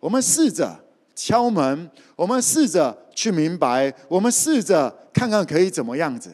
[0.00, 0.80] 我们试着。
[1.14, 6.30] 敲门，我们试着去明白，我们试着看看可以怎么样子。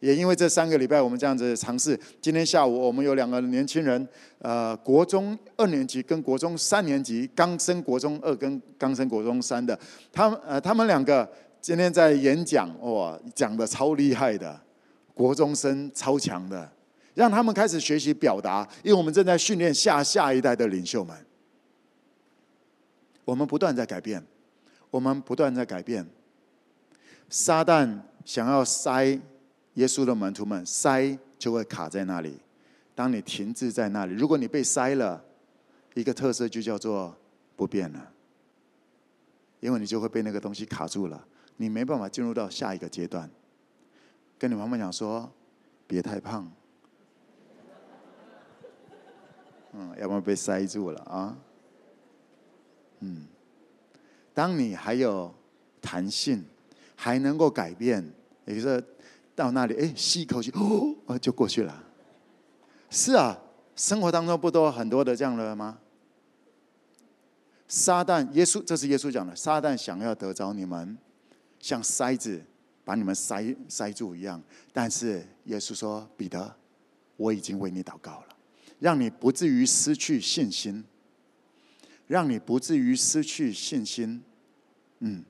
[0.00, 4.06] 也因为这三个礼拜我们这样子尝试，今天下午我们有两个年轻人，
[4.38, 9.78] 呃，国中二年级跟国中三年级，刚升国中二跟刚升国中三的，
[10.10, 11.26] 他们呃他们两个
[11.60, 14.60] 今天在演讲，哇，讲的超厉害的，
[15.14, 16.70] 国中生超强的，
[17.14, 21.16] 让他们开始学习表达，因为我们正在训练下下一代的领袖们。
[23.24, 24.24] 我们不断在改变，
[24.90, 26.06] 我们不断在改变。
[27.28, 29.04] 撒旦想要塞
[29.74, 32.38] 耶稣的门徒们，塞就会卡在那里。
[32.94, 35.24] 当你停滞在那里，如果你被塞了，
[35.94, 37.16] 一个特色就叫做
[37.56, 38.12] 不变了，
[39.60, 43.30] 因为你就会被那个东西卡住了，你没办法进入到下一个阶段。
[44.38, 45.32] 跟你妈妈讲说，
[45.86, 46.50] 别太胖，
[49.72, 51.36] 嗯，要不然被塞住了啊。
[53.00, 53.26] 嗯，
[54.32, 55.34] 当你还有
[55.80, 56.44] 弹性，
[56.94, 58.04] 还能够改变，
[58.44, 58.84] 也就是
[59.34, 60.52] 到那里，哎，吸一口气，
[61.06, 61.84] 哦，就过去了。
[62.90, 63.38] 是啊，
[63.74, 65.78] 生活当中不都很多的这样的吗？
[67.66, 70.98] 撒旦，耶稣，这是耶稣讲的，撒旦想要得着你们，
[71.58, 72.44] 像筛子
[72.84, 74.42] 把你们塞塞住一样。
[74.74, 76.54] 但是耶稣说：“彼得，
[77.16, 78.26] 我已经为你祷告了，
[78.82, 80.84] 让你不至于失去信心。”
[82.08, 84.20] 让你不至于失去信心，
[84.98, 85.24] 嗯。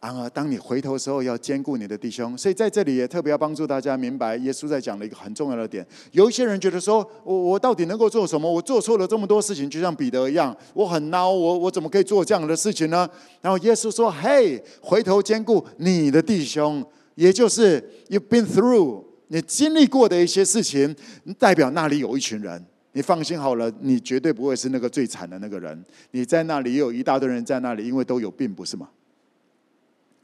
[0.00, 2.38] 然而，当你回头的时候，要兼顾你的弟兄。
[2.38, 5.86] 所以在这里也特别要帮助大家明白，耶稣在讲的一个很重要的点。
[6.12, 8.50] 有一些人觉得说，我我到底能够做什么？
[8.50, 13.06] 我做错了这么多事情，就像彼得一样，我很孬，我我怎么可以做这样的事情呢？
[13.42, 16.82] 然后耶稣说：“嘿，回头兼顾你的弟兄，
[17.14, 19.04] 也就是 you've been through，
[19.34, 20.94] 你经历过的一些事情，
[21.36, 22.64] 代表那里有一群人。”
[22.96, 25.84] 你放心好了，你绝对不会是那个最惨的那个人。
[26.12, 28.88] 你在那里也有一大堆人在那里，因为都有病，不是吗？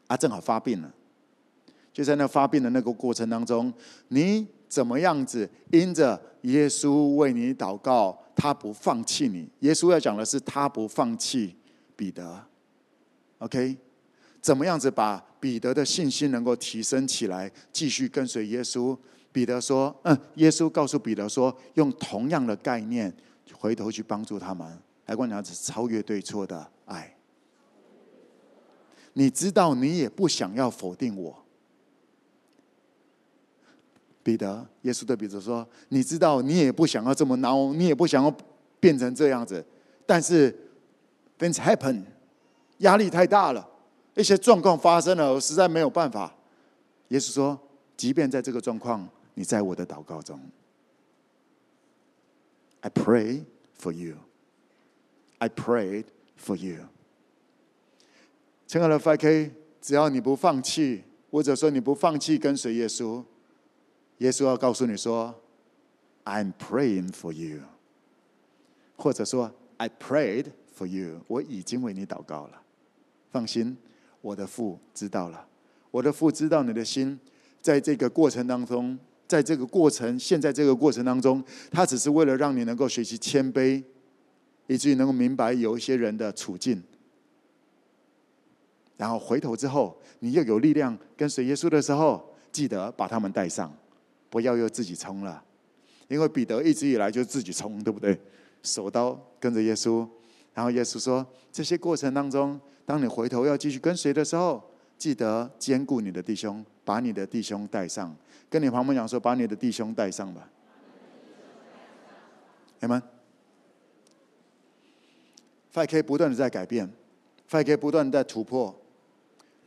[0.07, 0.95] 啊，正好发病了，
[1.93, 3.75] 就在那发病的那个过程当中，
[4.07, 9.49] 你怎么样子因着耶稣为你祷告，他不放弃你。
[9.59, 11.57] 耶稣要讲的是他不放弃
[11.97, 12.41] 彼得。
[13.39, 13.77] OK，
[14.41, 18.97] 怎么样子把彼得的信心能够提升起来，继续跟随耶稣？
[19.33, 23.13] 彼得说：“嗯，耶稣告诉彼得说，用同样的概念
[23.53, 24.79] 回头去帮助他们。
[25.07, 27.17] 来，观察是超越对错的爱。
[29.13, 31.45] 你知道，你也不想要否定我，
[34.23, 34.67] 彼得。
[34.83, 38.37] 耶稣对彼得说：你知道，你也不想要这么孬，你也不想要
[38.81, 39.65] 变成这样子。
[40.05, 40.53] 但是
[41.39, 42.03] ，things happen，
[42.79, 43.70] 压力太大了，
[44.21, 46.35] 一些状况发生了，我实在没有办法。
[47.09, 47.59] 耶稣说，
[47.97, 50.39] 即便在这个状况，你在我的祷告中
[52.83, 53.45] ，I pray
[53.81, 54.17] for you.
[55.39, 56.05] I prayed
[56.39, 56.85] for you.
[58.67, 63.25] 亲爱的 5K，只要你不放弃，或者说你不放弃跟随耶稣，
[64.19, 65.35] 耶稣要告诉你说
[66.25, 67.63] ，I'm praying for you，
[68.97, 72.63] 或者说 I prayed for you，我已经为你祷告了。
[73.33, 73.77] 放心，
[74.21, 75.47] 我的父知道了，
[75.91, 77.19] 我的父知道你的心，
[77.61, 83.83] 在这个过程当中，在这个过程，现在这个过程当中，他只是为了让你能够学习谦卑，
[84.67, 86.83] 以至于能够明白有一些人的处境。
[88.97, 93.75] 然后回头之后，你又有力量跟随耶稣的时候，记得把他们带上，
[94.29, 95.43] 不要又自己冲了。
[96.09, 98.21] 因为彼得一直以来就自己冲，对不对？
[98.63, 100.07] 手刀跟着耶稣，
[100.53, 104.63] 然后耶稣说：这些过程当中，当你回头要继续跟随的时候，
[104.99, 108.15] 记得兼顾你的弟兄，把你的弟兄带上。
[108.49, 110.51] 跟你旁边讲说：把你的弟兄带上吧。
[112.81, 113.01] 阿门。
[115.73, 116.91] 5K 不断的在改变
[117.49, 118.77] ，5K 不断的在突破。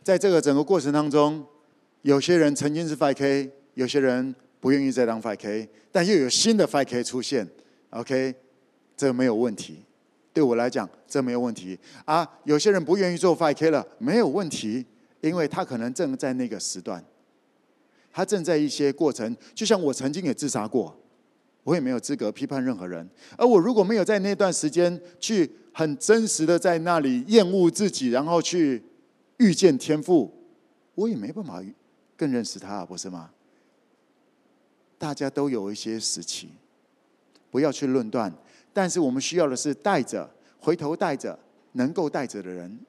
[0.03, 1.45] 在这个整个过程当中，
[2.01, 7.47] 有些人曾经是 5K，有些人不愿意再当 5K，但又有新的 5K 出现。
[7.91, 8.35] OK，
[8.97, 9.85] 这没有问题。
[10.33, 11.77] 对我来讲，这没有问题。
[12.05, 14.85] 啊，有些人不愿意做 5K 了，没有问题，
[15.21, 17.03] 因为他可能正在那个时段，
[18.11, 19.37] 他正在一些过程。
[19.53, 20.97] 就像我曾经也自杀过，
[21.63, 23.07] 我也没有资格批判任何人。
[23.37, 28.83] 而我如果没有在那段时间去很真实的在那里厌恶自己，然后去。
[29.37, 30.31] 遇见天赋，
[30.93, 31.61] 我也没办法
[32.15, 33.31] 更认识他，不是吗？
[34.97, 36.49] 大家都有一些时期，
[37.49, 38.31] 不要去论断，
[38.73, 41.37] 但是我们需要的是带着，回头带着，
[41.73, 42.79] 能够带着的人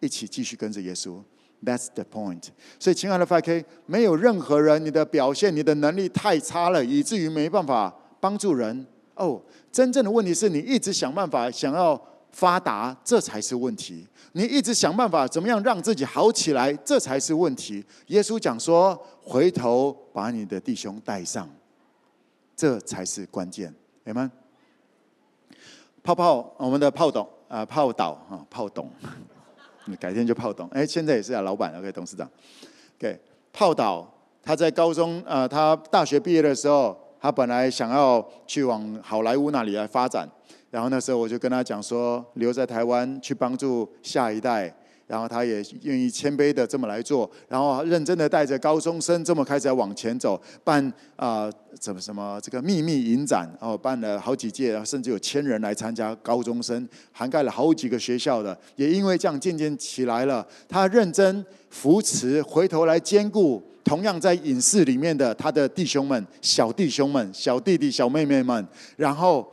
[0.00, 1.22] 一起继续跟着耶稣。
[1.62, 2.44] That's the point。
[2.80, 8.86] 所以，亲爱的 5K，没有任何人，你的表现、你的能力太差了，以至于没办法帮助人。
[9.14, 12.00] 哦，真正的问题是你一直想办法想要。
[12.34, 14.04] 发达，这才是问题。
[14.32, 17.84] 你一直想办法怎么样让自己好起来，这才是问题。
[18.08, 21.48] 耶稣讲说：“回头把你的弟兄带上，
[22.56, 24.32] 这才是关键。”明白吗？
[26.04, 28.90] 泡泡，我们的泡董啊，泡岛啊，泡董，
[29.98, 30.68] 改天就泡董。
[30.68, 32.30] 哎，现在也是啊，老板，OK，董事长
[32.98, 33.18] ，OK，
[33.54, 34.06] 泡岛，
[34.42, 40.28] 他在高中啊，他大学毕业的时候，他本来想要去往好莱坞那里来发展。
[40.70, 44.74] 然后那时候我就跟他讲说，留在台湾去帮助下一代，
[45.06, 69.46] 然后他也愿意谦卑的这么来做，然后认真的带着高中生这么开始往前走，办啊怎么什么这个秘密影展，然后办了好几届，甚至有千人来参加高中生，涵盖了好几个学校的，也因为这样渐渐起来了，他认真扶持，回头来兼顾同样在影视里面的他的弟兄们、小弟兄们、小弟弟、小妹妹们，然后。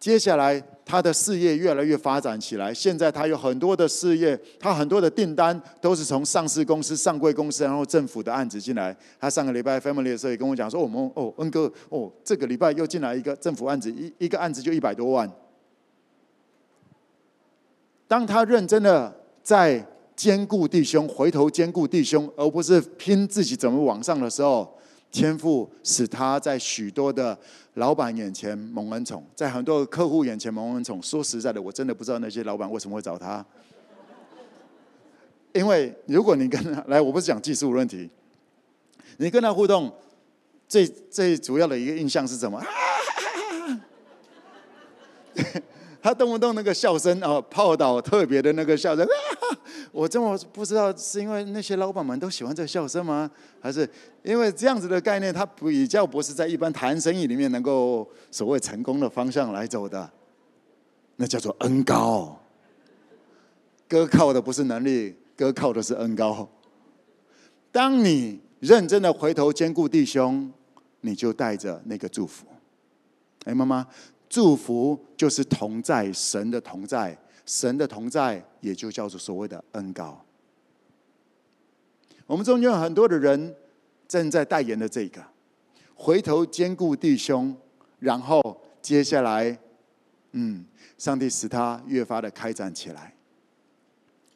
[0.00, 2.74] 接下来，他的事业越来越发展起来。
[2.74, 8.94] 现在他有很多的事业，他很多的订单都是从上市公司、上柜公司，然后政府的案子进来。
[9.18, 15.28] 他上个礼拜 family 的时候也跟我讲说：“我们哦，恩哥哦，这个礼拜又进来一个政府案子，一一个案子就一百多万。”
[18.06, 19.82] 当他认真的在
[20.14, 24.70] 兼顾弟兄，回头兼顾弟兄，而不是拼自己怎么往上的时候。
[25.10, 27.38] 天赋使他在许多的
[27.74, 31.02] 老板眼前蒙恩宠，在很多客户眼前蒙恩宠。
[31.02, 33.44] 说实在的，我真的不知道那些老板为什么会找他。
[35.52, 38.08] 因为如果你跟他来，我不是讲技术问题，
[39.18, 39.92] 你跟他互动，
[40.68, 42.60] 最最主要的一个印象是什么？
[46.04, 49.56] 他动不动那个笑声哦，泡导特别的那个笑声啊，
[49.90, 53.30] 我真我不知道是因为那些老板们都喜欢这个笑声吗？
[53.58, 53.88] 还是
[54.22, 60.10] 因为这样子的概念，他比较不是在一般谈生意里面能够所谓成功的方向来走的，
[61.16, 62.38] 那叫做恩高。
[63.88, 66.46] 哥靠的不是能力，哥靠的是恩高。
[67.72, 70.52] 当你认真的回头兼顾弟兄，
[71.00, 72.44] 你就带着那个祝福。
[73.46, 73.86] 哎，妈妈。
[74.34, 77.16] 祝福就是同在，神的同在，
[77.46, 80.20] 神的同在也就叫做所谓的恩膏。
[82.26, 83.54] 我们中间有很多的人
[84.08, 85.24] 正在代言的这个，
[85.94, 87.56] 回头兼顾弟兄，
[88.00, 89.56] 然后接下来，
[90.32, 90.64] 嗯，
[90.98, 93.14] 上帝使他越发的开展起来。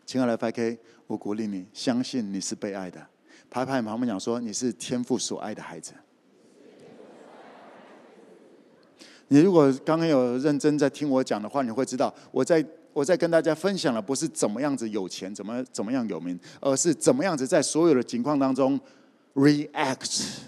[0.06, 0.78] 亲爱的 5K，
[1.08, 3.04] 我鼓励你，相信你是被爱的。
[3.50, 5.92] 拍拍旁边讲说，你是天父所爱的孩子。
[9.28, 18.78] 你如果刚刚有认真在听我讲的话，你会知道我在我在跟大家分享的不是怎么样子有钱，怎么怎么样有名，而是怎么样子在所有的情况当中
[19.34, 20.38] react。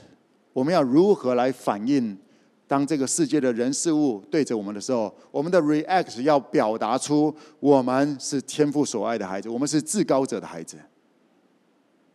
[0.52, 2.18] 我们要如何来反应？
[2.66, 10.76] 当这个世界的人事物对着我们的时候，我们的 react 要表达出我们是天父所爱的孩子，我们是至高者的孩子，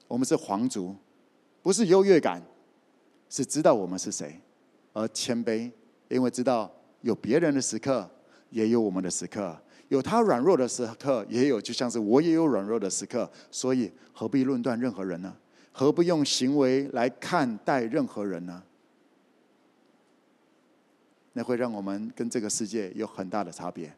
[0.08, 0.96] 我们是皇族，
[1.62, 2.42] 不是优越感，
[3.30, 4.40] 是知道我们是谁，
[4.94, 5.70] 而谦卑，
[6.16, 8.10] 因为知道有别人的时刻，
[8.50, 9.56] 也有我们的时刻，
[9.90, 15.36] 有他软弱的时刻，也有就像是我也有软弱的时刻，所以何必论断任何人呢？
[15.74, 18.64] 何不用行为来看待任何人呢？
[21.34, 23.94] 那会让我们跟这个世界有很大的差别。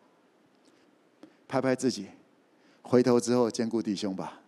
[1.47, 2.07] 拍拍自己，
[2.81, 4.41] 回头之后兼顾弟兄吧。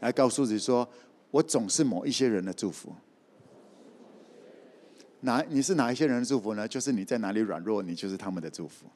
[0.00, 0.88] 来告诉自己说
[1.30, 2.92] ：“我总是某一些人的祝福。”
[5.26, 6.66] 哪你是哪一些人的祝福呢？
[6.66, 8.86] 就是你在哪里软弱，你就是他们的祝福。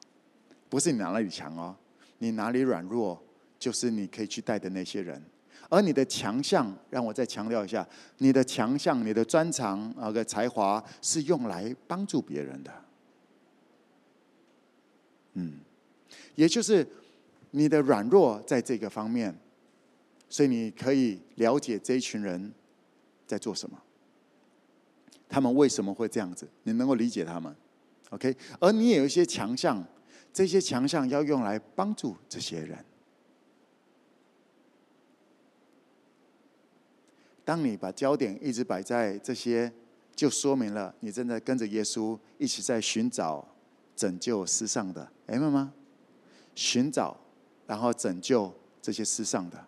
[0.68, 1.74] 不是你哪里强哦，
[2.18, 3.20] 你哪里软弱，
[3.59, 5.20] 就是你可以去带的那些人。
[5.68, 7.87] 而你的强项，让我再强调一下，
[8.18, 12.72] 你的强项、你的专长啊个才华，是用来帮助别人的。
[15.35, 15.59] 嗯，
[16.37, 16.87] 也就是
[17.51, 19.37] 你的软弱在这个方面，
[20.28, 22.53] 所以你可以了解这一群人
[23.26, 23.76] 在做什么，
[25.31, 27.55] 他们为什么会这样子，你能够理解他们
[28.11, 28.37] ，OK？
[28.59, 29.83] 而你也有一些强项，
[30.33, 32.85] 这些强项要用来帮助这些人。
[37.45, 39.72] 当你把焦点一直摆在这些，
[40.16, 43.47] 就说明了你正在跟着耶稣一起在寻找
[43.95, 45.72] 拯救世上的，明白吗？
[46.57, 47.16] 寻找，
[47.66, 48.53] 然后拯救
[48.83, 49.64] 这些世上的，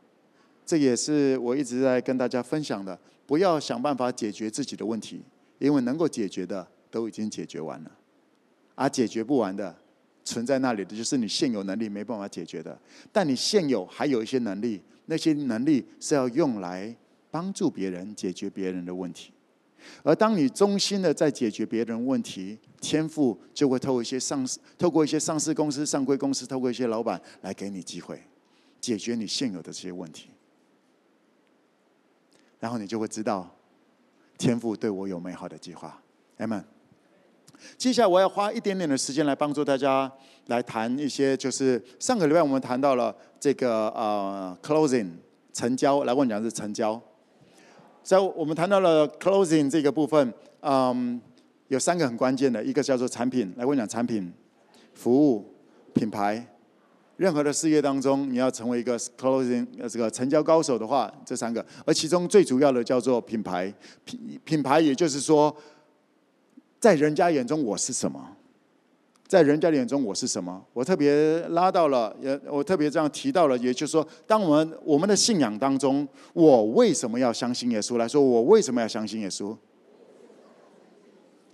[0.67, 2.99] 这也是我一直在跟大家分享的。
[3.25, 5.23] 不要想办法解决自己的问题，
[5.67, 7.91] 因为能够解决的都已经解决完了，
[8.75, 9.75] 而解决不完的
[10.25, 12.79] 存在那里的，就是你现有能力没办法解决的。
[13.11, 16.95] 但你现有还有一些能力，那些能力是要用来。
[17.33, 19.33] 帮助别人解决别人的问题，
[20.03, 28.23] 而当你忠心的在解决别人问题，天赋就会透过一些上市、透过一些上市公司、上规公司，透过一些老板来给你机会，
[28.83, 30.29] 解决你现有的这些问题。
[32.61, 33.51] 然后你就会知道，
[34.43, 36.03] 天父对我有美好的计划。
[36.39, 36.65] Amen。
[37.79, 40.11] 接下来我要花一点点的时间来帮助大家
[40.49, 45.11] 来谈一些，就是上个礼拜我们谈到了这个呃 closing
[45.53, 47.01] 成交，来问讲是成交。
[48.03, 51.21] 在我们谈到了 closing 这个部分，嗯，
[51.69, 54.33] 有三个很关键的，一个叫做产品，来我讲产品、
[54.93, 55.55] 服务、
[55.95, 56.45] 品牌。
[57.23, 63.73] 任何的事业当中，你要成为一个 closing 这个成交高手的话，这三个，而其中最主要的叫做品牌，
[64.05, 65.57] 品品牌，也就是说，
[66.81, 68.37] 在人家眼中我是什么。
[69.29, 70.61] 在人家眼中，我是什么？
[70.73, 77.97] 我特别拉到了，也我特别这样提到了，也就是说，当我们我们的信仰当中，我为什么要相信耶稣？
[77.97, 79.57] 来说，我为什么要相信耶稣？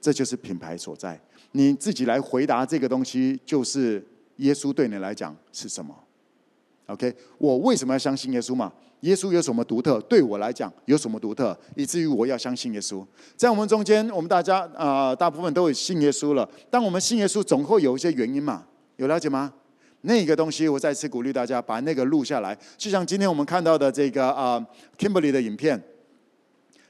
[0.01, 1.21] 这就是品牌所在。
[1.53, 4.03] 你自己来回答这个东西，就是
[4.39, 5.95] 耶稣对你来讲是什么
[6.87, 8.73] ？OK，我为什么要相信耶稣嘛？
[9.03, 10.01] 耶稣有什么独特？
[10.09, 11.57] 对我来讲有什么独特？
[11.77, 13.07] 以至于我要相信耶稣。
[13.37, 16.49] 在我们中间，我们大家啊、大部分都有信耶稣了。
[16.69, 18.67] 当我们信耶稣，总会有一些原因嘛？
[18.97, 19.53] 有了解吗？
[20.01, 22.57] 那个东西，我再次鼓励大家把那个录下来。
[22.77, 24.65] 就像今天我们看到的这个啊、
[24.97, 25.81] ，Kimberly 的影片，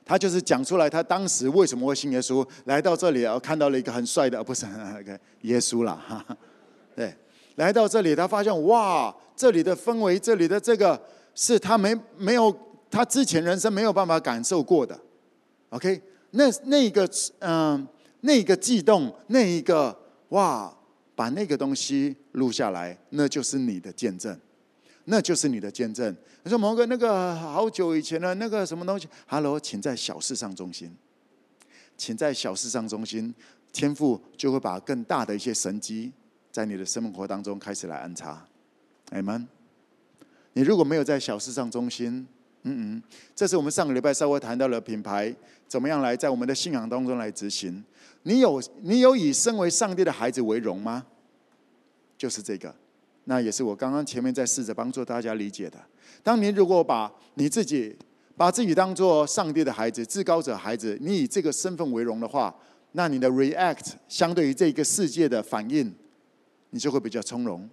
[0.04, 6.24] 他就是讲出来他当时为什么会信耶稣，来到这里然后看到了一个很帅的，不是 OK， 耶稣了哈。
[6.96, 7.14] 对，
[7.58, 11.00] 来到这里，他发现哇，这里的氛围，这里的这个。
[11.40, 12.52] 是他没没有
[12.90, 14.98] 他之前人生没有办法感受过的
[15.68, 16.02] ，OK？
[16.32, 17.86] 那那个嗯、
[18.22, 19.96] 那个悸动，那一个
[20.30, 20.76] 哇，
[21.14, 24.36] 把那个东西录下来，那就是你的见证，
[25.04, 26.12] 那就是你的见证。
[26.42, 30.92] 你说某个那个好久以前的那个什么东西，Hello，请在小事上中心，
[31.96, 33.32] 请在小事上中心，
[33.72, 36.10] 天赋就会把更大的一些神机
[36.58, 38.44] 在你的生活当中开始来安插
[39.12, 39.46] ，Amen。
[40.54, 42.26] 你如果没有在小事上中心，
[42.64, 43.02] 嗯嗯，
[43.32, 45.32] 这是我们上个礼拜稍微谈到了品牌
[45.68, 47.84] 怎么样来在我们的信仰当中来执行。
[48.24, 51.06] 你有你有以身为上帝的孩子为荣吗？
[52.16, 52.74] 就是这个，
[53.26, 55.78] 那也是我刚刚前面在试着帮助大家理解的。
[56.24, 57.96] 当你如果把你自己
[58.36, 62.52] 把自己当做上帝的孩子、至高者孩子，你以这个身份为荣的话，
[62.90, 65.94] 那你的 react 相对于这个世界的反应，
[66.70, 67.68] 你就会比较从容。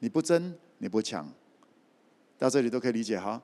[0.00, 1.28] 你不争，你不抢。
[2.38, 3.42] 到这里都可以理解哈，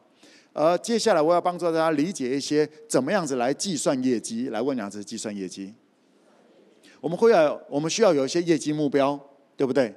[0.53, 5.75] 呃，接下来我要帮助大家理解一些怎么样子来计算业绩，来问两次计算业绩。
[7.01, 9.19] 我们会要，我们需要有一些业绩目标，
[9.57, 9.93] 对不对？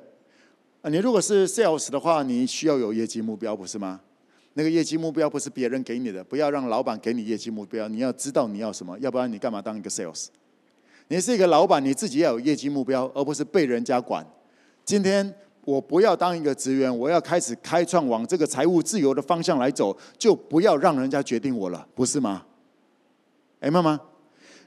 [0.82, 4.02] 啊，你如果是 sales 的话，你需要有业绩目标，不是吗？
[4.56, 10.30] 那个业绩目标不是别人给你的，不要让老板给你业绩目标，你要知道你要什么，要不然你干嘛当一个 sales？
[11.10, 14.26] 你是一个老板，你自己要有业绩目标，而不是被人家管。
[14.88, 15.36] 今天
[15.66, 22.46] 我不要当一个职员，我要开始开创往这个财务自由的方向来走，就不要让人家决定我了，不是吗？
[23.60, 24.00] 哎，妈妈，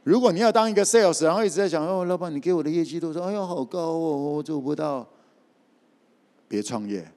[0.02, 5.08] 如果你要当一个 sales，然后一直在想哦，老板你给我的业绩都说哎呦好高哦，我做不到，
[6.46, 7.10] 别创业。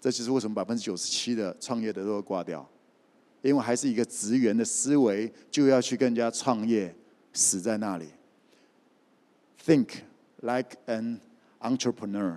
[0.00, 2.66] 这就是为什么百分之九十七的创业的都会挂掉，
[3.42, 6.94] 因为还是一个职员的思维，就要去跟人家创业，
[7.34, 8.06] 死在那里。
[9.62, 9.88] Think
[10.40, 11.18] like an
[11.64, 12.36] entrepreneur，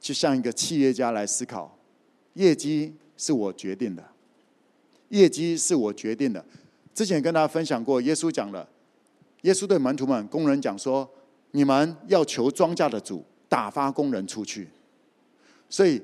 [0.00, 1.76] 就像一个企业家来思考，
[2.34, 4.02] 业绩是我决定的，
[5.10, 6.44] 业绩是我决定的。
[6.94, 8.66] 之前跟大家分享过，耶稣讲了，
[9.42, 11.08] 耶稣对门徒们、工人讲说
[11.52, 14.68] ：“你们要求庄稼的主打发工人出去。”
[15.68, 16.00] 所以，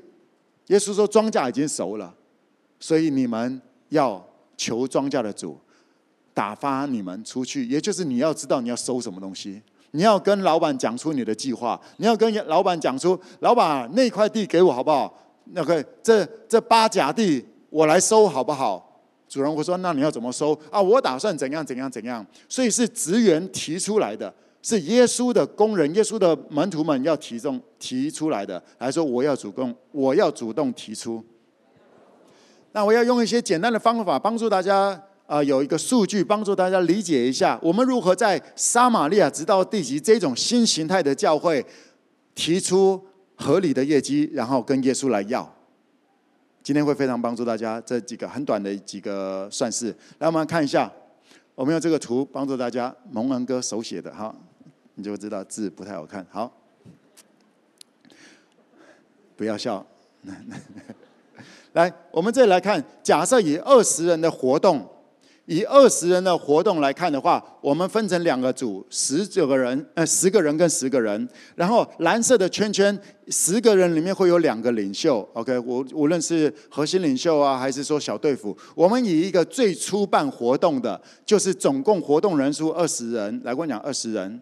[0.66, 2.14] 耶稣说庄稼已经熟了，
[2.78, 4.22] 所以你们要
[4.56, 5.58] 求庄稼的主
[6.34, 15.16] 打发你们出去，也就是你要知道你要收什么东西，你要跟老板讲出你的计划，你要跟老板讲出，老板那块地给我好不好？
[15.52, 19.02] 那个这这八甲地我来收好不好？
[19.28, 20.80] 主人会说，那你要怎么收啊？
[20.80, 24.32] 我打算怎样怎样怎样，所以是职员提出来的。
[24.64, 31.20] 是耶稣的工人，耶稣的门徒们要提中提出来的，来说我要主动，我要主动提出。
[32.70, 35.02] 那我要用一些简单的方法帮助大家、
[35.32, 41.64] 呃，有一个数据帮助大家理解一下，我们如何在撒玛利亚直到地极这种新形态的教会
[42.34, 43.02] 提出
[43.34, 45.50] 合理的业绩，然后跟耶稣来要。
[46.62, 50.92] 今天会非常帮助大家这几个很短的几个算式，来我们来看一下，
[51.54, 54.36] 我们用这个图帮助大家，蒙恩哥手写的哈。
[54.96, 56.26] 你就知道字不太好看。
[56.30, 56.52] 好，
[59.34, 59.86] 不要笑。
[61.72, 64.86] 来，我们这里来看，假设以二十人的活动，
[65.46, 71.28] 以二十人的活动来看的话，我们分成两个组，十九个人，呃，十个人跟十个人。
[71.56, 72.96] 然后蓝色的圈圈，
[73.28, 75.28] 十个人里面会有两个领袖。
[75.32, 84.40] OK，无无论是核心领袖啊，还是说小队服，我们以一个最初办活动的，就是总共活动人数二十人，来跟我讲二十人。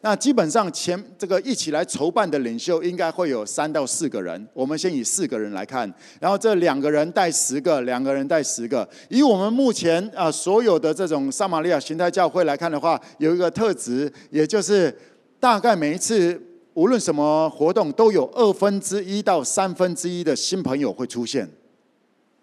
[0.00, 8.88] 那基本上前这个一起来筹办的领袖应该会有三到四个人，我们先以四个人来看，然后这两个人带十个，两个人带十个。
[9.08, 14.96] 以我们目前啊所有的这种撒玛利亚形态教会来看的话，有一个特质，也就是
[15.40, 16.40] 大概每一次
[16.74, 21.48] 无论什么活动，都有二分之一到三分之一的新朋友会出现。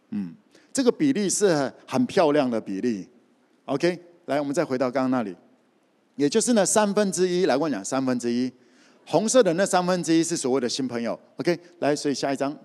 [0.09, 0.35] 嗯，
[0.73, 3.07] 这个比例是很漂亮的比例。
[3.63, 5.33] OK，来，我们再回到刚刚那里。
[6.15, 8.51] 也就是呢，三分之一来跟我讲，三分之一，
[9.05, 11.19] 红色的那三分之一是所谓的新朋友。
[11.37, 12.57] OK，来，所以下一张。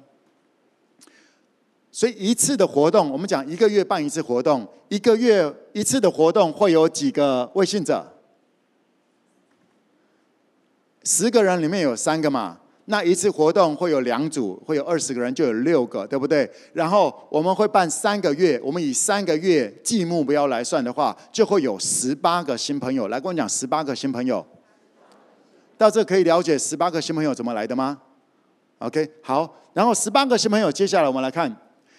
[1.93, 8.07] 所以一次的活动，我们讲一个月办一次活动，一个月一次的活动会有几个微信者？
[11.03, 12.61] 十个人里面有三个嘛？
[12.91, 16.51] 那一次活动会有两组，会有二十个人，就有六个，对不对？
[16.73, 23.07] 然后我们会办三个月，我们以三个月计目标来算的话，就会有十八个新朋友。
[23.07, 24.45] 来跟我讲，十八个新朋友，
[25.79, 27.97] 到这可以了解十八个新朋友怎么来的吗
[28.79, 29.57] ？OK，好。
[29.73, 31.57] 然后十八个新朋友，接下来我们来看，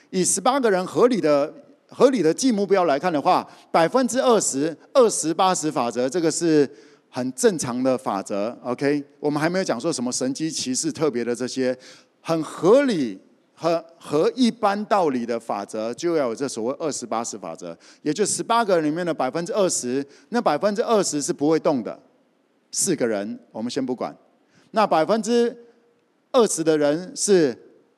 [0.09, 1.53] 以十八个人合理的、
[1.87, 6.69] 合理的计目标来看的话，百分之二十，二十八十法则，这个是。
[7.13, 11.77] 很正常的法则，OK，我们还没有讲说什么神机奇士特别的这些，
[12.21, 13.19] 很合理
[13.53, 21.99] 和和一般道理的法则，就要有这所谓二十八十法则，也就十八个人里面的百分之二十，那百分之二十是不会动的，
[22.71, 24.15] 四个人我们先不管，
[24.71, 25.53] 那百分之
[26.31, 27.53] 二十的人是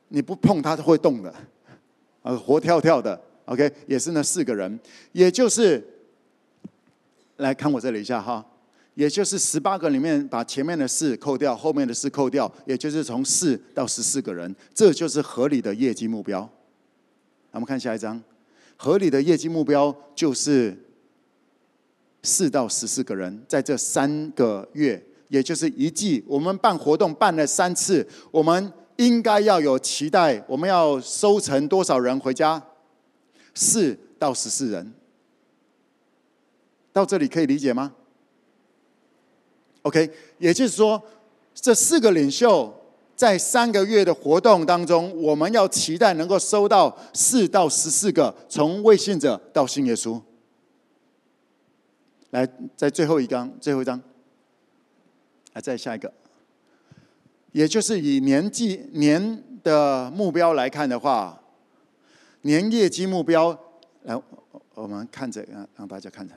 [0.07, 1.32] 你不碰他都会动的，
[2.24, 4.80] 呃，活跳跳的，OK，也是那四个人，
[5.11, 5.86] 也就是
[7.38, 8.43] 来看我这里一下哈。
[8.95, 16.47] 也就是十八个里面，把前面的四扣掉，后面的四扣掉，也就是从四到十四个人，这就是合理的业绩目标。
[17.51, 18.21] 我们看下一张，
[18.77, 20.77] 合理的业绩目标就是
[22.21, 32.63] 四到十四个人，在这三个月，也就是一季，我们办活动办了三次，我们应该要有期待，我们要收成多少人回家？
[33.55, 34.93] 四到十四人，
[36.91, 37.93] 到这里可以理解吗
[39.84, 40.09] ？OK，
[40.39, 41.01] 也就是说，
[41.53, 42.73] 这四个领袖
[43.15, 50.19] 在三个月的活动当中，我们要期待能够收到四到十四个从未信者到信耶稣。
[52.31, 54.01] 来，在最后一张，最后一张，
[55.53, 56.11] 来再下一个。
[57.51, 61.39] 也就是以年计年的目标来看的话，
[62.41, 63.55] 年业绩目标，
[64.01, 64.19] 来，
[64.73, 66.34] 我们看着让让大家看着，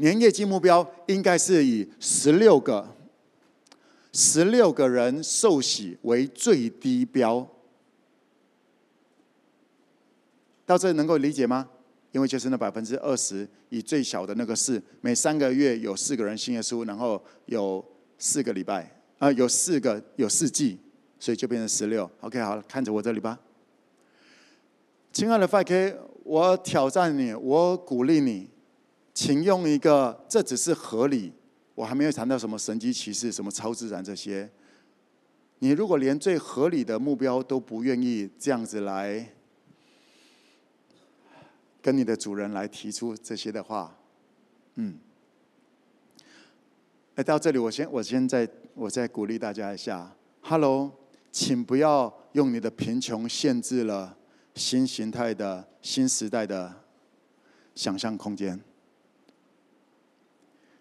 [0.00, 2.96] 年业绩目标应该是以十六个，
[4.12, 7.46] 十六个人受洗为最低标。
[10.64, 11.68] 到这能够理解吗？
[12.12, 17.84] 因为就是那百分之二十，以最小的那个四，每三个月有四个人信耶稣，然后有
[18.18, 20.76] 四个礼拜，啊、有四个有四季，
[21.20, 22.10] 所以就变成十六。
[22.20, 23.38] OK，好了，看着我这里吧。
[25.12, 25.94] 亲爱的 5K，
[26.24, 28.49] 我挑战你，我鼓励你，
[29.20, 31.30] 请用一个，这只是合理，
[31.74, 34.50] 我还没有谈到什么神机骑士、什么超自然这些。
[35.58, 39.30] 你如果连最合理的目标都不愿意这样子来。
[41.82, 43.94] 跟你的主人来提出这些的话，
[44.76, 44.98] 嗯，
[47.16, 50.10] 哎，到这里我先我先再我再鼓励大家一下
[50.40, 50.90] ，Hello，
[51.30, 54.16] 请不要用你的贫穷限制了
[54.54, 56.74] 新形态的新时代的
[57.74, 58.58] 想象空间，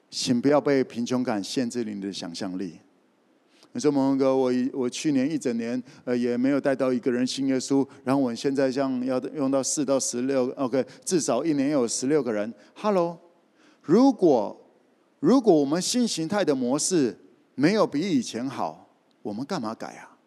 [0.09, 2.79] 请不要被贫穷感限制了你的想象力。
[3.71, 12.51] 你说蒙哥，我我去年一整年呃也没有带到一个人信耶稣，然后我现在像要用到四到十六，OK，至少一年有十六个人。
[12.73, 13.19] Hello，
[13.83, 14.59] 如果
[15.19, 17.15] 如果我们新形态的模式
[17.53, 18.89] 没有比以前好，
[19.21, 20.17] 我们干嘛改啊？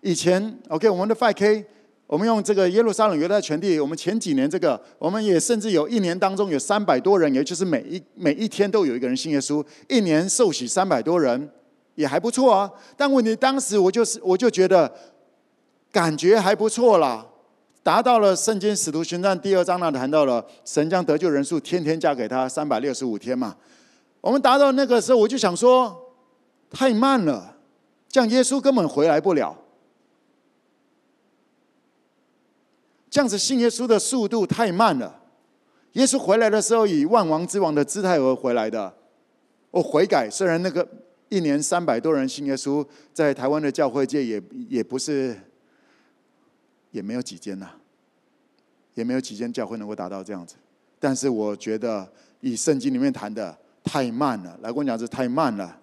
[0.00, 1.64] 以前 OK，我们的 5K。
[2.10, 11.48] 我们用这个耶路撒冷犹太全地，我们前几年这个，我们也甚至有一年当中有三百多人，也就是每一每一天都有一个人信耶稣，一年受洗三百多人，
[11.94, 12.68] 也还不错啊。
[12.96, 14.92] 但问题当时我就是我就觉得
[15.92, 17.24] 感觉还不错啦，
[17.84, 23.54] 达到了圣经使徒行传第二章那谈到了神将得救人数天天加给他三百六十五天嘛。
[24.20, 25.96] 我们达到那个时候，我就想说
[26.72, 27.54] 太慢了，
[28.08, 29.56] 这样耶稣根本回来不了。
[33.10, 35.20] 这样子信耶稣的速度太慢了。
[35.94, 38.94] 耶稣回来的时候以万王之王的姿态而回来的。
[39.72, 40.86] 我悔改，虽然那个
[41.28, 45.36] 一年三百多人信耶稣，在台湾的教会界也也不是，
[46.92, 47.70] 也没有几间呐，
[48.94, 50.54] 也没有几间教会能够达到这样子。
[51.00, 52.08] 但是我觉得
[52.40, 55.80] 以圣经里面谈的太慢了，来跟我讲这太慢了，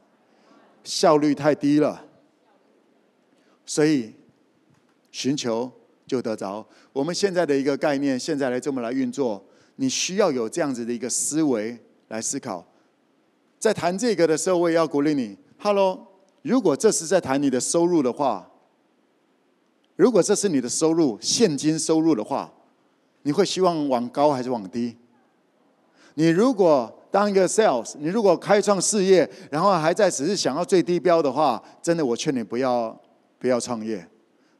[0.85, 2.01] 效率太低了，
[3.65, 4.13] 所以
[5.11, 5.69] 寻求。
[6.07, 6.65] 就得着。
[6.93, 9.43] 我们现在的一个概念，现在来这么来运作，
[9.75, 11.77] 你需要有这样子的一个思维
[12.07, 12.65] 来思考。
[13.59, 15.37] 在谈这个的时候，我也要鼓励你。
[15.59, 16.07] Hello，
[16.41, 18.49] 如果这是在谈你的收入的话，
[19.95, 22.53] 如果这是你的收入，现金收入的话，
[23.23, 24.95] 你会希望往高还是往低？
[26.13, 32.95] 你如果当一个 sales，你如果开创事业，然后还在只是想要最低标的话，真的，我劝你不要
[33.39, 34.07] 不要创业。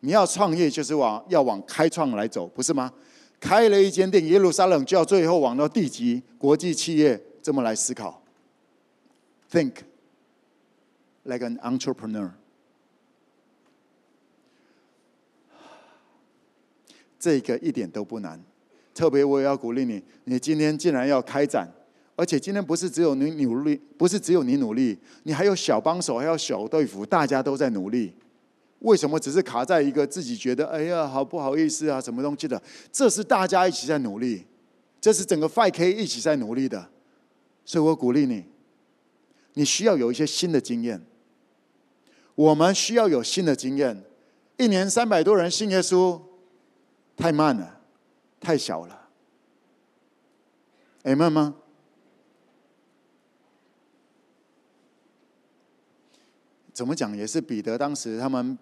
[0.02, 2.92] 你要创业，就是往要往开创来走，不是吗？
[3.40, 8.22] 开了一间店，耶路撒冷就要最后往到地级国际企业这么来思考。
[9.52, 9.74] Think
[11.24, 12.32] like an entrepreneur。
[17.20, 18.40] 这个一点都不难，
[18.94, 21.68] 特别我也要鼓励你，你今天既然要开展，
[22.16, 28.14] 而且今天不是只有你努力，不是只有你努力，你还有小帮手，还有小队辅，大家都在努力。
[28.80, 32.62] 为什么只是卡在一个自己觉得哎呀，好不好意思啊，什么东西的？
[32.92, 34.46] 这是大家一起在努力，
[35.02, 36.88] 这是整个 5K 一起在努力的，
[37.66, 38.46] 所以我鼓励你，
[39.54, 41.04] 你需要有一些新的经验。
[42.36, 44.04] 我们需要有新的经验。
[44.58, 46.22] 一年三百多人信耶稣，
[47.16, 47.82] 太慢了，
[48.40, 49.10] 太小了。
[51.04, 51.56] Amen 吗？
[56.72, 58.56] 怎么讲也是彼得当时他们。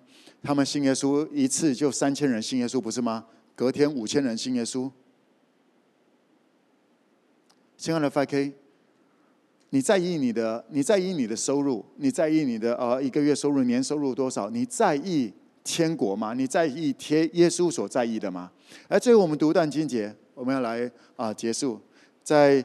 [0.46, 3.26] 他们信耶稣一次就三千人信耶稣，不是吗？
[3.56, 4.92] 隔天五千人信耶稣。
[7.76, 8.54] 亲爱的 FK，
[9.72, 14.52] 你在意你的，你在意你的收入，你在意你的呃一个月收入、年收入多少？
[14.52, 15.34] 你在意
[15.64, 16.36] 天国吗？
[16.36, 18.52] 你在意天耶稣所在意的吗？
[18.88, 21.82] 而最后我们读一段经节，我们要来啊结束，
[22.24, 22.64] 在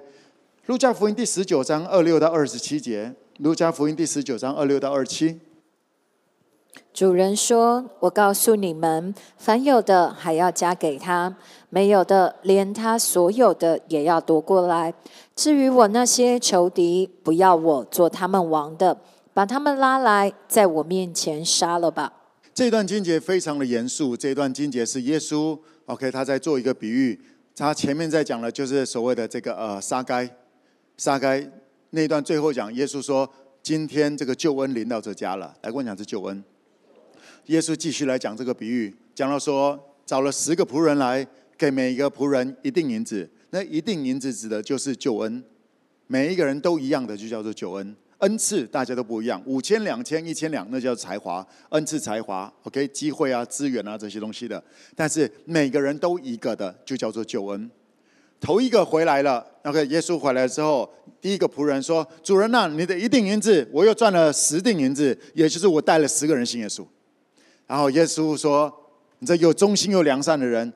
[0.67, 3.15] 路加福音第十九章二六到二十七节。
[3.39, 5.41] 路加福音第十九章二六到二七。
[6.93, 11.35] 主人说：“我告诉你们，凡有的还要加给他，
[11.69, 14.93] 没有的连他所有的也要夺过来。
[15.35, 18.99] 至于我那些仇敌，不要我做他们王的，
[19.33, 22.13] 把他们拉来，在我面前杀了吧。”
[22.53, 24.17] 这段经节非常的严肃。
[24.17, 27.19] 这段经节是耶稣，OK，他在做一个比喻。
[27.57, 30.29] 他前面在讲的就是所谓的这个呃杀该，
[30.97, 31.49] 杀该
[31.91, 33.29] 那段最后讲耶稣说。
[33.63, 35.55] 今天这个救恩临到这家了。
[35.61, 36.43] 来跟我讲是救恩。
[37.51, 39.77] 耶稣继续来讲这个比喻，讲到说
[40.07, 41.27] 找了十个仆人来，
[41.59, 43.29] 给每一个仆人一锭银子。
[43.51, 45.43] 那一锭银子指的就是救恩，
[46.07, 47.97] 每一个人都一样的，就叫做救恩。
[48.19, 54.63] 恩赐大家都不一样，五千、两千、一千两，那叫才华，恩赐才华，OK，机会啊、资源啊这些东西的。
[54.95, 57.69] 但是每个人都一个的，就叫做救恩。
[58.39, 60.89] 头一个回来了，OK，耶稣回来之后，
[61.21, 66.87] 第一个仆人说：“主人呐、啊，你的一锭银子，我又赚了十锭银子，也就是我带了十个人信耶稣。”
[67.71, 68.69] 然后耶稣说
[69.21, 70.73] ：“你这又忠心又良善的人，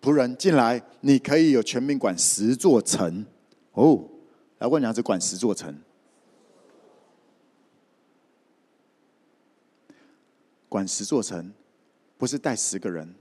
[0.00, 3.26] 仆人进来，你可以有全民管十座城。”
[3.74, 4.04] 哦，
[4.58, 5.76] 来问你，是管十座城？
[10.68, 11.52] 管十座城，
[12.16, 13.12] 不是带十个人，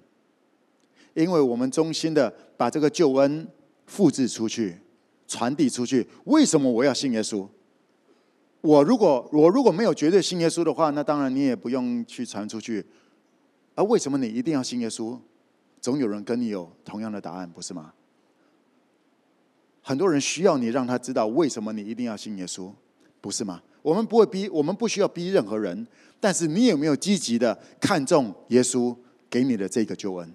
[1.15, 3.47] 因为我们衷心的把这个救恩
[3.88, 4.78] 复制出去、
[5.28, 6.07] 传递出去。
[6.26, 7.47] 为什么我要信耶稣？
[8.61, 12.86] 我如果我如果没有绝对信耶稣的话，那当然你也不用去传出去。
[13.76, 15.17] 而为什么你一定要信耶稣？
[15.82, 17.93] 总有人跟你有同样的答案，不是吗？
[19.82, 22.71] 很多人需要你让他知道为什么你一定要信耶稣，
[23.21, 23.61] 不是吗？
[23.84, 25.86] 我们不会逼，我们不需要逼任何人。
[26.19, 28.95] 但是你有没有积极的看重耶稣
[29.30, 30.34] 给你的这个救恩？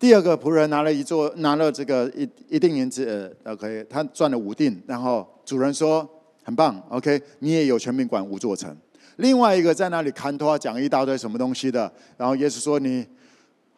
[0.00, 4.82] 第二个仆人拿了一座，拿了这个一一錠银子，OK，他赚了五锭。
[4.86, 6.08] 然后主人说
[6.42, 8.76] ：“很棒，OK，你也有权柄管五座城。”
[9.20, 11.92] 另外一个在那里看托讲一大堆什么东西的。
[12.16, 13.06] 然后耶稣说：“你。”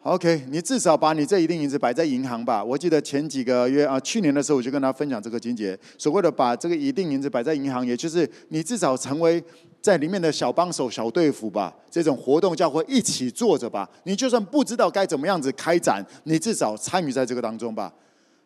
[0.03, 2.61] OK，你至少把你这一錠银子摆在银行吧。
[2.61, 9.41] 我记得前几个月啊，去年的时候我就跟他分享这个情节，所谓的把这个一錠银子摆在银行，也就是你至少成为
[9.79, 11.73] 在里面的小帮手、小队服吧。
[11.89, 13.89] 这种活动教会一起做着吧。
[14.03, 17.93] 你就算不知道该怎么样子开展，你至少参与在这个当中吧。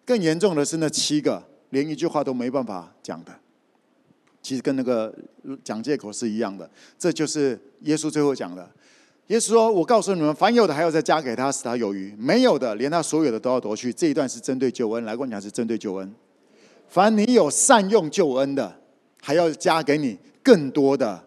[0.06, 3.32] 更严重的是那七个连一句话都没办法讲的，
[4.48, 5.14] 其实跟那个
[5.62, 6.70] 讲借口是一样的。
[6.98, 8.66] 这就是耶稣最后讲的。
[9.28, 16.16] 耶稣说：“我告诉你们，凡有的还要再加给他，使他有余；没有的，连他所有的都要夺去。”这一段是针对救恩，来跟我讲是针对救恩。
[16.88, 18.74] 凡你有善用救恩的，
[19.22, 21.22] 还要加给你更多的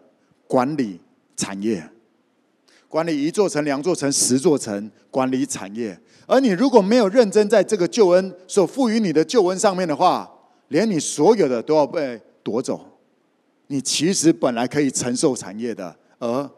[0.47, 0.99] 管理
[1.37, 1.87] 产业，
[2.89, 5.95] 管理一座城、两座城、十座城，管理产业。
[6.25, 10.27] 而你如果没有认真在这个救恩所赋予你的救恩上面的话，
[10.69, 12.87] 连你所有的都要被夺走。
[13.71, 16.51] 你其实本来可以承受产业的，而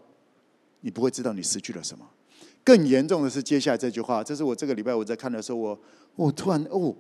[0.80, 2.04] 你不会知道你失去了什么。
[2.64, 5.80] 更严重的是接下来这句话，这是我这个礼拜我在看的时候，我
[6.16, 6.96] 我突然哦，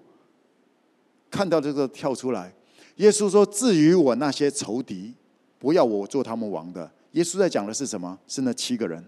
[1.31, 2.53] 看到这个跳出来。
[2.97, 5.15] 耶稣说：“至于我那些仇敌，
[5.57, 8.19] 不要我做他们王的。”耶稣在讲的是什么？
[8.27, 9.03] 是那七个人。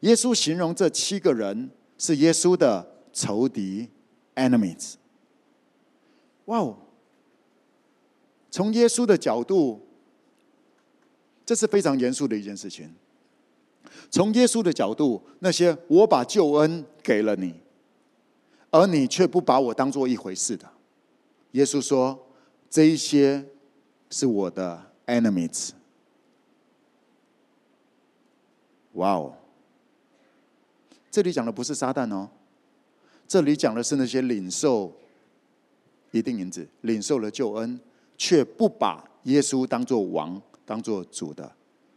[0.00, 1.68] 耶稣形容这七个人
[1.98, 3.90] 是耶稣的仇敌
[4.36, 4.94] （enemies）。
[6.46, 6.78] 哇哦！
[8.50, 9.80] 从耶稣的角度。
[11.44, 12.92] 这是非常严肃的一件事情。
[14.10, 17.54] 从耶稣的角度，那些我把救恩给了你，
[18.72, 20.68] 而你却不把我当做一回事的，
[21.52, 22.26] 耶稣说
[22.68, 23.46] ：“这一些
[24.10, 25.70] 是我的 enemies。”
[28.94, 29.32] 哇哦！
[31.12, 32.28] 这里讲的不是撒旦哦，
[33.28, 34.92] 这里讲的是那些领受
[36.10, 37.78] 一定银子、领受了救恩，
[38.16, 40.40] 却不把耶稣当做王。
[40.68, 41.48] 当做主的，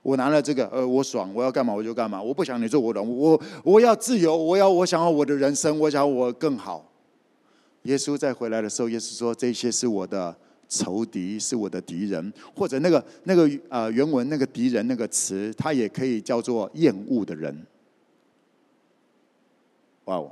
[0.04, 6.88] 我拿了这个，呃，我爽，我要干嘛我就干嘛，我不想你做我的，我我要自由，我要我想要我的人生，我想要我更好。
[7.86, 17.66] 耶稣再回来的时候，耶稣说：“这些是我的仇敌，是我的敌人，或者那个那个呃原文那个敌人那个词，它也可以叫做厌恶的人。”
[20.06, 20.32] 哇哦！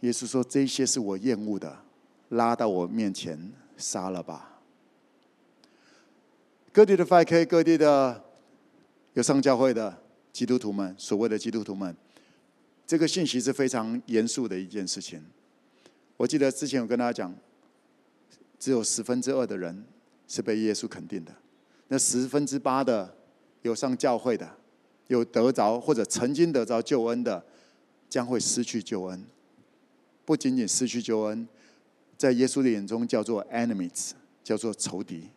[0.00, 1.76] 耶稣说：“这些是我厌恶的，
[2.30, 4.60] 拉到我面前杀了吧。”
[6.72, 8.22] 各地的 5K，各地的
[9.14, 9.96] 有上教会的
[10.32, 11.96] 基督徒们，所谓的基督徒们，
[12.86, 15.24] 这个信息是非常严肃的一件事情。
[16.18, 17.34] 我记得之前有跟大家讲，
[18.58, 19.84] 只有十分之二的人
[20.28, 21.34] 是被耶稣肯定的，
[21.88, 23.16] 那十分之八的
[23.62, 24.46] 有上教会的，
[25.08, 27.42] 有得着或者曾经得着救恩的，
[28.08, 29.24] 将会失去救恩。
[30.26, 31.48] 不仅仅失去救恩，
[32.16, 34.12] 在耶稣的眼中叫做 enemies，
[34.42, 35.30] 叫做仇敌。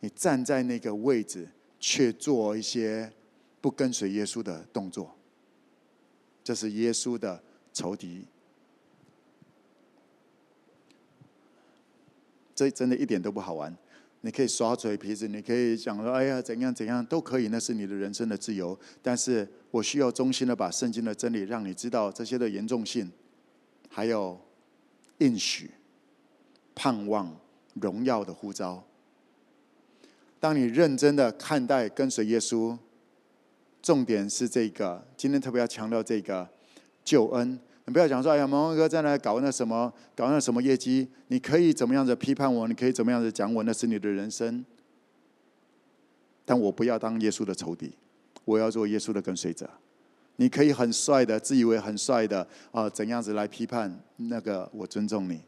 [0.00, 1.48] 你站在那个位置，
[1.80, 3.12] 却做一些
[3.60, 5.16] 不跟随耶稣的动作，
[6.44, 7.42] 这是耶稣的
[7.72, 8.24] 仇敌。
[12.54, 13.76] 这真的一点都不好玩。
[14.22, 23.10] 你可以耍嘴皮子，你可以讲说：“哎呀，怎样怎样都可以，那是你的人生的自由。”但是我需要衷心的把圣经的真理让你知道这些的严重性，
[23.88, 24.40] 还有
[25.18, 25.70] 应许、
[26.76, 27.36] 盼望。
[27.80, 28.82] 荣耀的呼召。
[30.40, 32.74] 当你认真的看待跟随耶稣，
[33.82, 35.06] 重点是这个。
[35.14, 36.48] 今天特别要强调这个
[37.04, 37.58] 救恩。
[37.84, 42.66] 你不要讲说：“哎呀，蒙哥在那搞那什么，搞那什么业绩？”你可以怎么样子批判我？
[42.66, 43.62] 你可以怎么样子讲我？
[43.64, 44.64] 那是你的人生。
[46.46, 47.92] 但我不要当耶稣的仇敌，
[48.46, 49.68] 我要做耶稣的跟随者。
[50.36, 54.66] 你可以很帅的，自以为很帅的啊，怎样子来批判那个？
[54.72, 55.42] 我尊重你。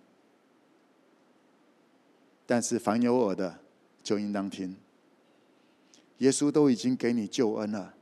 [2.50, 3.58] 但是凡有耳的，
[4.02, 4.74] 就应当听。
[6.16, 7.92] 耶稣都已经给你救恩了，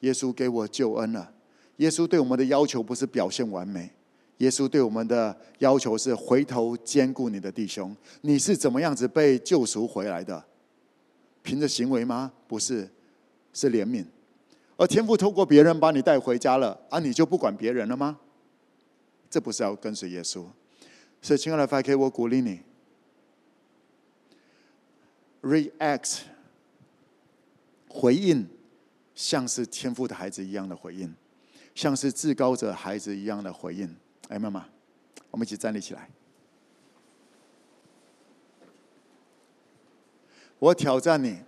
[0.00, 1.32] 耶稣给我救恩了。
[1.78, 3.90] 耶稣对我们的要求不是表现完美，
[4.36, 7.94] 耶稣对我们的要求是回头兼顾你的弟兄。
[8.20, 10.44] 你是怎么样子被救赎回来的？
[11.42, 12.32] 凭着行为吗？
[12.46, 12.88] 不是，
[13.52, 14.04] 是怜悯。
[14.76, 18.20] 而天父透过别人把你带回家了，啊，你就不管别人了吗？
[19.28, 20.44] 这不是要跟随耶稣。
[21.20, 22.60] 所以，亲爱的 FK，我鼓励你
[25.42, 26.20] ，react，
[27.88, 28.48] 回应，
[29.14, 31.14] 像是天赋的孩子一样的回应，
[31.74, 33.94] 像是至高者孩子一样的回应。
[34.28, 34.66] 哎，妈妈，
[35.30, 36.08] 我们一起站立起来。
[40.58, 41.38] 我挑战你，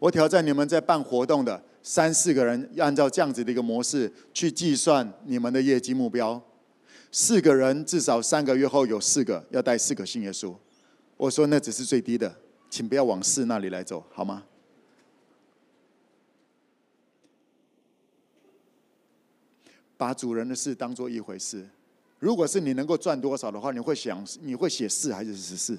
[0.00, 6.42] 我挑战你们在办活动的三四个人，按照这样子的一个模式去计算你们的业绩目标。
[7.12, 10.54] 四个人至少三个月后有四个要带四个信耶稣。
[11.16, 12.36] 我说那只是最低的，
[12.70, 14.44] 请不要往四那里来走，好吗？
[19.96, 21.68] 把主人的事当做一回事。
[22.20, 25.76] 如果是你能够赚多少的话，你会想你会写四还是十四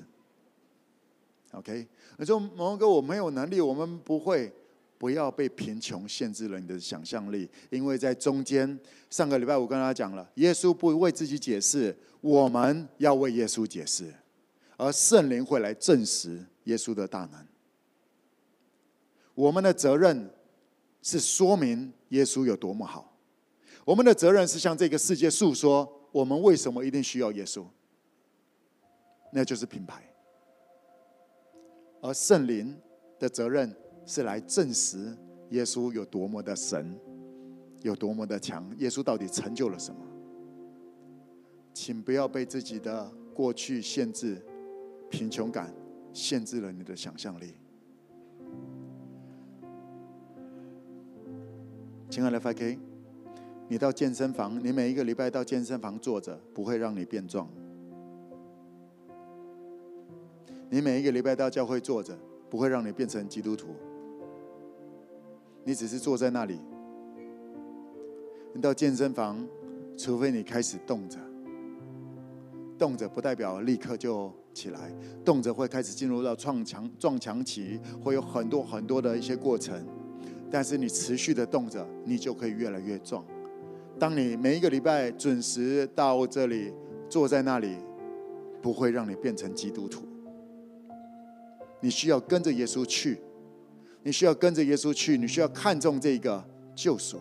[1.52, 1.88] ？OK，
[2.18, 4.52] 你说蒙哥，我没有能力，我们不会，
[4.98, 8.78] 不要被贫穷限制了你的想象力，因为在中间，
[9.10, 14.14] 上个礼拜我跟他讲了，耶稣不为自己解释，我们要为耶稣解释，
[14.76, 17.46] 而圣灵会来证实耶稣的大能。
[19.34, 20.30] 我们的责任
[21.02, 23.18] 是说明耶稣有多么好，
[23.84, 27.66] 我们的责任是向这个世界诉说我们为什么一定需要耶稣，
[29.32, 30.04] 那就是品牌。
[32.02, 32.78] 而圣灵
[33.18, 35.18] 的责任是来证实
[35.50, 36.98] 耶稣有多么的神，
[37.82, 38.74] 有多么的强。
[38.78, 40.02] 耶稣到底成就了什么？
[41.74, 44.42] 请不要被自己的过去限制，
[45.10, 45.74] 贫穷感
[46.14, 47.54] 限制了你的想象力。
[52.10, 52.78] 亲爱的 FK，
[53.68, 57.48] 你到健身房，你每一个礼拜到健身房坐着，不会让你变壮。
[60.72, 62.18] 你每一个礼拜到教会坐着，
[62.50, 63.76] 不会让你变成基督徒。
[65.64, 66.60] 你只是坐在那里。
[68.54, 69.48] 你到健身房，
[69.96, 71.20] 除非你开始动着，
[72.78, 74.92] 动着不代表立刻就起来，
[75.24, 79.82] 动着会开始进入到撞墙撞墙期，会有很多很多的一些过程。
[80.52, 83.24] 但是你持续的动着，你就可以越来越壮。
[83.98, 86.74] 当你每一个礼拜准时到这里
[87.08, 87.78] 坐在那里，
[88.62, 90.02] 不会让你变成基督徒。
[91.80, 93.22] 你需要跟着耶稣去，
[94.04, 96.44] 你需要跟着耶稣去，你需要看重这个
[96.76, 97.18] 救赎。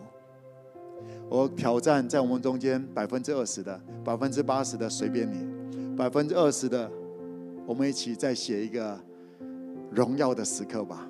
[1.29, 6.91] 我挑战在我们中间百分之二十的，百分之八十的随便你，百分之二十的，
[7.69, 8.99] 我们一起再写一个
[9.91, 11.07] 荣耀的时刻吧，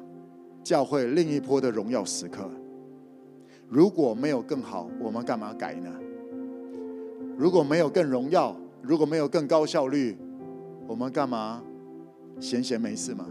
[0.61, 2.51] 教会另一波的荣耀时刻。
[3.69, 5.89] 如果没有更好，我们干嘛改呢？
[7.37, 10.17] 如果没有更荣耀，如果没有更高效率，
[10.85, 11.63] 我们干嘛？
[12.41, 13.25] 闲闲没事吗？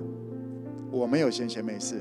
[0.91, 2.01] 我没有闲闲没事。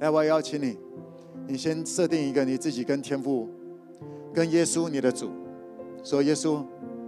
[0.00, 0.76] 来，我邀请你，
[1.46, 3.48] 你先设定一个你自己跟天父、
[4.32, 5.30] 跟耶稣你的主，
[6.04, 6.62] 说：耶稣，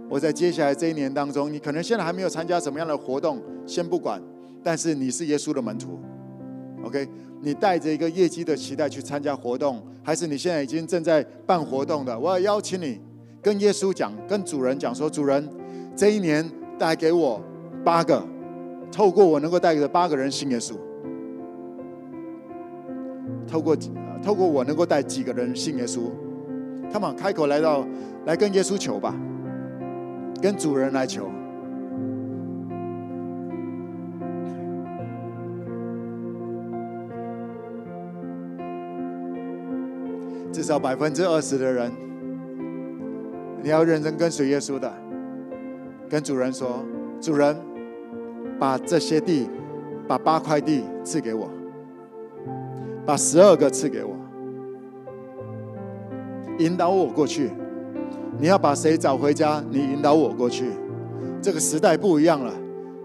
[0.09, 4.21] 我在接下来这一年当中，你可能现在还没有参加什么样的活动，先不管，
[4.61, 5.99] 但是你是耶稣的门徒
[6.83, 7.07] ，OK？
[7.39, 12.19] 你带着一个业绩的期待去参加活动，还是你现在已经正在办活动的？
[12.19, 12.99] 我要邀请你。
[13.39, 15.47] 跟耶稣讲，跟主人讲说：“主人，
[15.95, 16.43] 这一年
[16.77, 17.41] 带给我
[17.85, 18.21] 八个，
[18.91, 20.73] 透过我能够带给八个人信耶稣。
[23.47, 23.77] 透过
[24.21, 26.09] 透过我能够带几个人信耶稣
[26.91, 27.87] 他们开口来到
[28.27, 29.15] 来跟耶稣求吧，
[30.41, 31.31] 跟主人来求。
[40.51, 41.89] 至少百分之二十的人。”
[43.63, 44.91] 你要认真跟随耶稣的，
[46.09, 46.85] 跟主人说
[47.19, 47.55] ：“主人，
[48.59, 49.49] 把这些地，
[50.07, 51.49] 把八块地赐给我，
[53.05, 54.15] 把十二个赐给我，
[56.59, 57.51] 引导我过去，
[58.39, 59.63] 你要把谁找回家？
[59.71, 60.65] 你引导我过去。
[61.41, 62.53] 这个时代不一样了，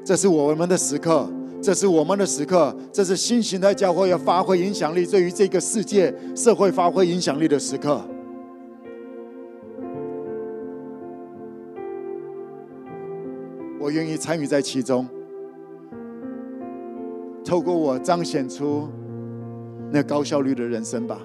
[0.04, 1.28] 这是我们的时刻，
[1.62, 8.00] 这是我们的时刻，这是新形态教会要发挥影响力，对于这个世界社会发挥影响力的时刻。
[13.80, 15.06] 我愿意参与在其中，
[17.44, 18.88] 透过我彰显出
[19.90, 21.18] 那高效率的人生吧。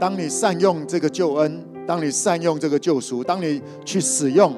[0.00, 4.56] 当你善用这个救恩，当你善用这个救赎，当你去使用，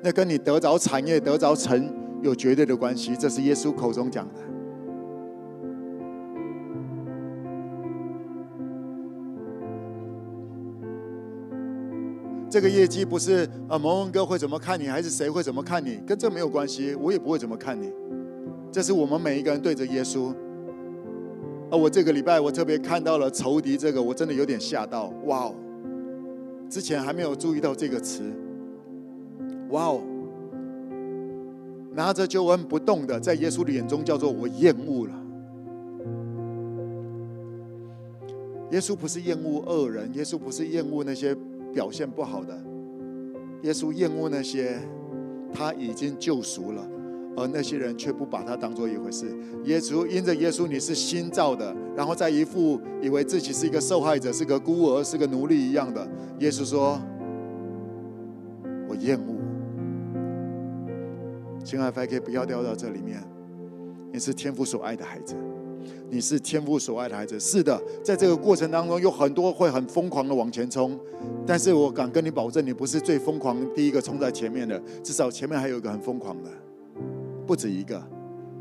[0.00, 3.16] 那跟你得着产业、得着成有绝对的关系。
[3.16, 4.34] 这是耶稣口中讲的。
[12.48, 15.98] 这个业绩不是啊，蒙恩哥会怎么看你，还是谁会怎么看你？
[16.06, 17.92] 跟这没有关系，我也不会怎么看你。
[18.70, 20.32] 这是我们每一个人对着耶稣。
[21.70, 25.12] 啊我这个礼拜，我特别看到了仇敌这个，我真的有点吓到。
[25.26, 25.54] 哇哦！
[26.70, 28.22] 之前还没有注意到这个词。
[29.70, 30.00] 哇哦！
[31.92, 35.12] 拿着救恩不动的，在耶稣的眼中叫做我厌恶了。
[38.70, 41.36] 耶稣不是厌恶恶人，耶稣不是厌恶那些
[41.74, 42.58] 表现不好的，
[43.62, 44.78] 耶稣厌恶那些
[45.52, 46.88] 他已经救赎了。
[47.38, 49.26] 而那些人却不把他当做一回事。
[49.64, 56.06] 耶稣因着耶稣你是新造的，然后在一副以为自己是一个受害者、是个孤儿、是个奴隶一样的。
[56.40, 57.00] 耶稣说
[58.88, 59.34] ：“我厌恶。”
[61.64, 63.22] 亲爱的，可以不要掉到这里面。
[64.10, 65.34] 你是天父所爱的孩子，
[66.08, 67.38] 你是天父所爱的孩子。
[67.38, 70.98] 是的，在这个过程当中，有很多会很疯狂的往前冲，
[71.46, 76.48] 但是我敢跟你保证，你不是最疯狂第一个冲在前面的，至少前面还有一个很疯狂的。
[77.48, 77.98] 不止一个，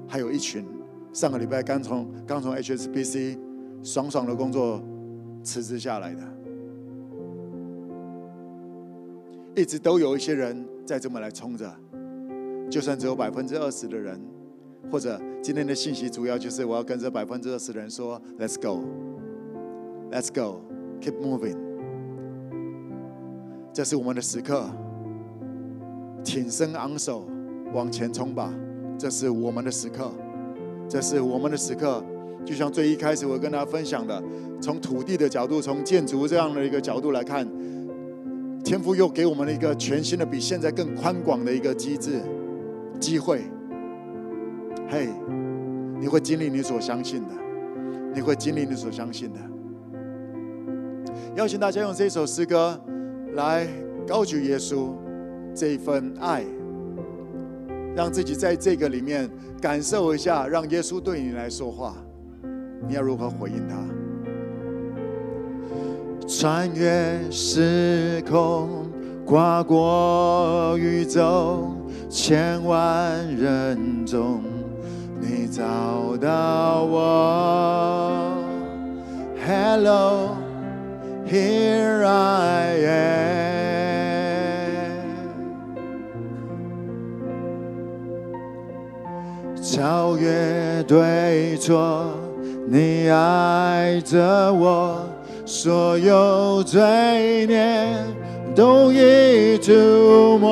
[0.08, 0.66] 还有一群。
[1.12, 3.38] 上个礼拜刚从刚从 HSBC
[3.84, 4.82] 爽爽的工作
[5.44, 6.22] 辞职下来的，
[9.56, 11.70] 一直都有一些人在这么来冲着。
[12.70, 14.22] 就算只有百分之二十的人，
[14.90, 18.86] 或者今天的信息主要就是我要跟这百分之二十的人说：“Let's go,
[20.12, 20.62] Let's go,
[21.02, 21.58] keep moving。”
[23.74, 24.70] 这是我们的时刻，
[26.24, 27.26] 挺身昂首，
[27.74, 28.54] 往前冲吧。
[28.98, 30.12] 这是我们的时刻，
[30.90, 32.04] 这是我们的时刻。
[32.44, 34.24] 就像最一开始我跟大家分享的，
[34.62, 37.46] 从土地的角度，从建筑这样的一个角度来看，
[38.64, 42.22] 天父又给我们了一个全新的、比现在更宽广的一个机制、
[43.00, 43.42] 机会。
[44.90, 45.10] 嘿，
[46.00, 47.34] 你会经历你所相信的，
[48.16, 49.40] 你会经历你所相信的。
[51.36, 52.80] 邀请大家用这首诗歌
[53.34, 53.68] 来
[54.08, 54.94] 高举耶稣
[55.54, 56.44] 这一份爱。
[57.98, 59.28] 让自己在这个里面
[59.60, 61.96] 感受一下，让耶稣对你来说话，
[62.88, 63.76] 你要如何回应他？
[66.28, 68.86] 穿越时空，
[69.26, 71.72] 跨过宇宙，
[72.08, 74.44] 千万人中，
[75.20, 78.32] 你找到我。
[79.44, 80.36] Hello，here
[82.06, 83.57] I am。
[89.77, 92.15] 超越对错，
[92.69, 95.05] 你爱着我，
[95.45, 97.95] 所有罪孽
[98.55, 100.49] 都已涂抹。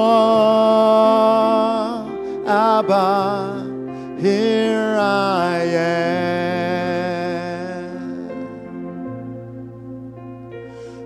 [2.47, 3.55] 阿爸，
[4.21, 6.01] Here I am.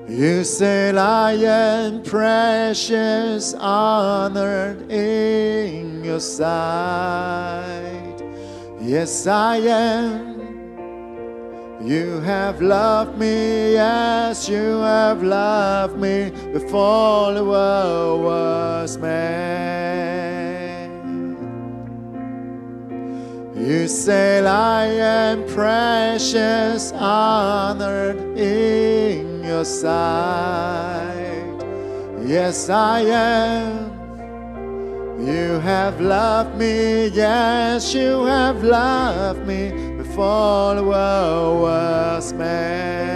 [0.08, 7.87] You say I am precious, honored in your sight.
[8.89, 10.39] Yes, I am.
[11.79, 19.19] You have loved me yes, you have loved me before the world was made.
[23.55, 31.53] You say I am precious, honored in your sight.
[32.25, 33.88] Yes, I am.
[35.18, 43.14] You have loved me, yes, you have loved me before the world was made.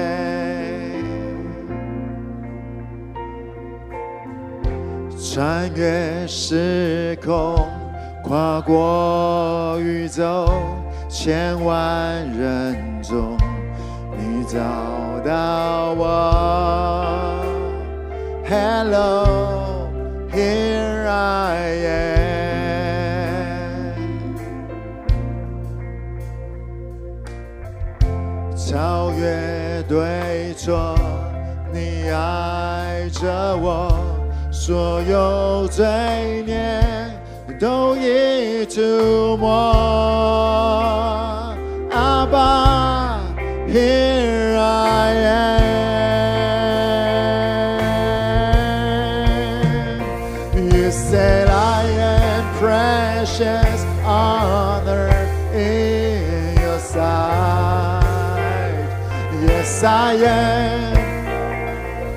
[5.18, 7.56] 穿越时空，
[8.24, 10.48] 跨过宇宙，
[11.08, 13.36] 千万人中，
[14.16, 14.58] 你找
[15.24, 17.44] 到我。
[18.48, 19.71] Hello,
[20.33, 22.13] Here I am.
[28.55, 30.95] 超越对错，
[31.71, 33.93] 你爱着我，
[34.51, 35.85] 所有罪
[36.45, 36.81] 孽
[37.59, 39.47] 都已涂抹。
[41.91, 43.19] 阿爸
[43.67, 45.62] ，Here I am.
[59.83, 60.95] Yes, I am.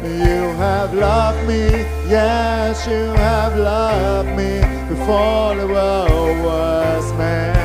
[0.05, 7.57] You have loved me, yes, you have loved me before the world was made.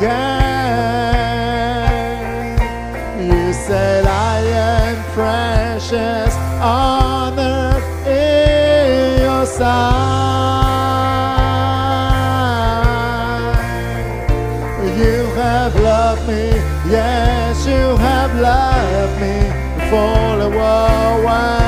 [0.00, 0.94] Yeah,
[3.20, 9.93] you said I am precious, honored in your sight.
[19.90, 20.48] for a
[21.24, 21.63] while.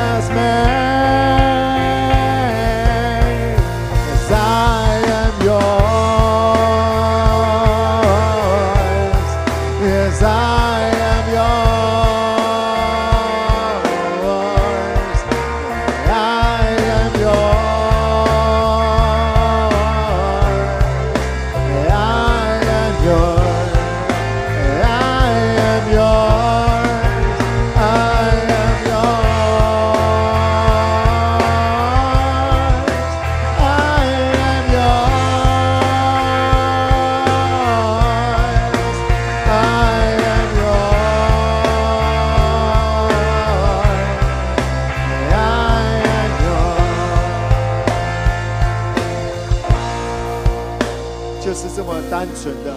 [52.47, 52.73] 纯的。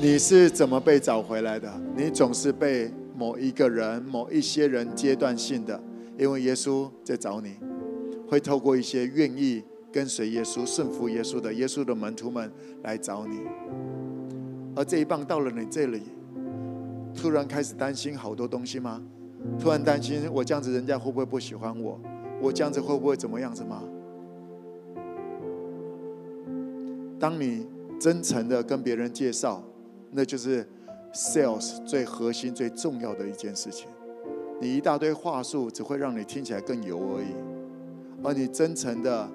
[0.00, 1.68] 你是怎么被找回来的？
[1.96, 5.82] 你总是被某一个人、某一些人阶段性的，
[6.16, 7.56] 因为耶稣在找你，
[8.28, 12.48] 会透过一些愿意跟随耶稣、顺服耶稣的耶稣的门徒们
[12.84, 13.40] 来找你。
[14.76, 16.02] 而这一棒到了你这里，
[17.12, 19.02] 突然开始担心好多东西吗？
[19.58, 22.00] 突然担心我这样子人家会不会不喜欢我？
[22.40, 23.82] 我这样子会不会怎么样子吗？
[27.18, 27.66] 当你
[27.98, 29.62] 真诚的跟别人介绍，
[30.10, 30.66] 那就是
[31.12, 33.88] sales 最核心、最重要的一件事情。
[34.60, 37.34] 你一大堆话术，只会让你听起来更油而已。
[38.22, 39.28] 而你真诚的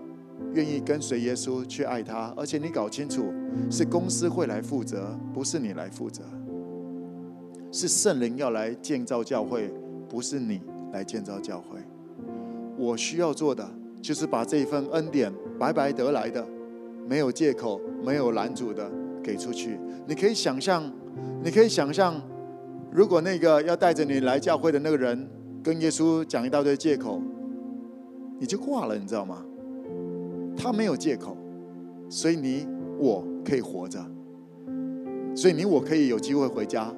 [0.54, 3.32] 愿意跟随耶稣去爱他，而且你搞清楚，
[3.70, 6.24] 是公司会来负责，不是你来负责。
[7.72, 9.72] 是圣灵要来建造教会，
[10.10, 11.80] 不是你来建造教会。
[12.78, 13.70] 我需要做的，
[14.02, 16.46] 就是把这一份恩典白白得来的，
[17.08, 18.90] 没有借口、没有拦阻的
[19.24, 19.80] 给出去。
[20.08, 20.84] 你可以想象，
[21.44, 22.22] 你可以想象，
[22.92, 25.30] 如果那个要带着你来教会的那个人
[25.64, 27.22] 跟耶稣讲一大堆借口，
[28.40, 29.46] 你就挂了，你知道吗？
[30.58, 31.38] 他没有借口，
[32.10, 32.68] 所以你
[33.00, 34.00] 我可以活着，
[35.36, 36.94] 所以你我可以有机会回家。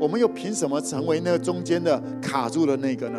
[0.00, 3.18] 我们又凭什么成为那中间的卡住的那个呢？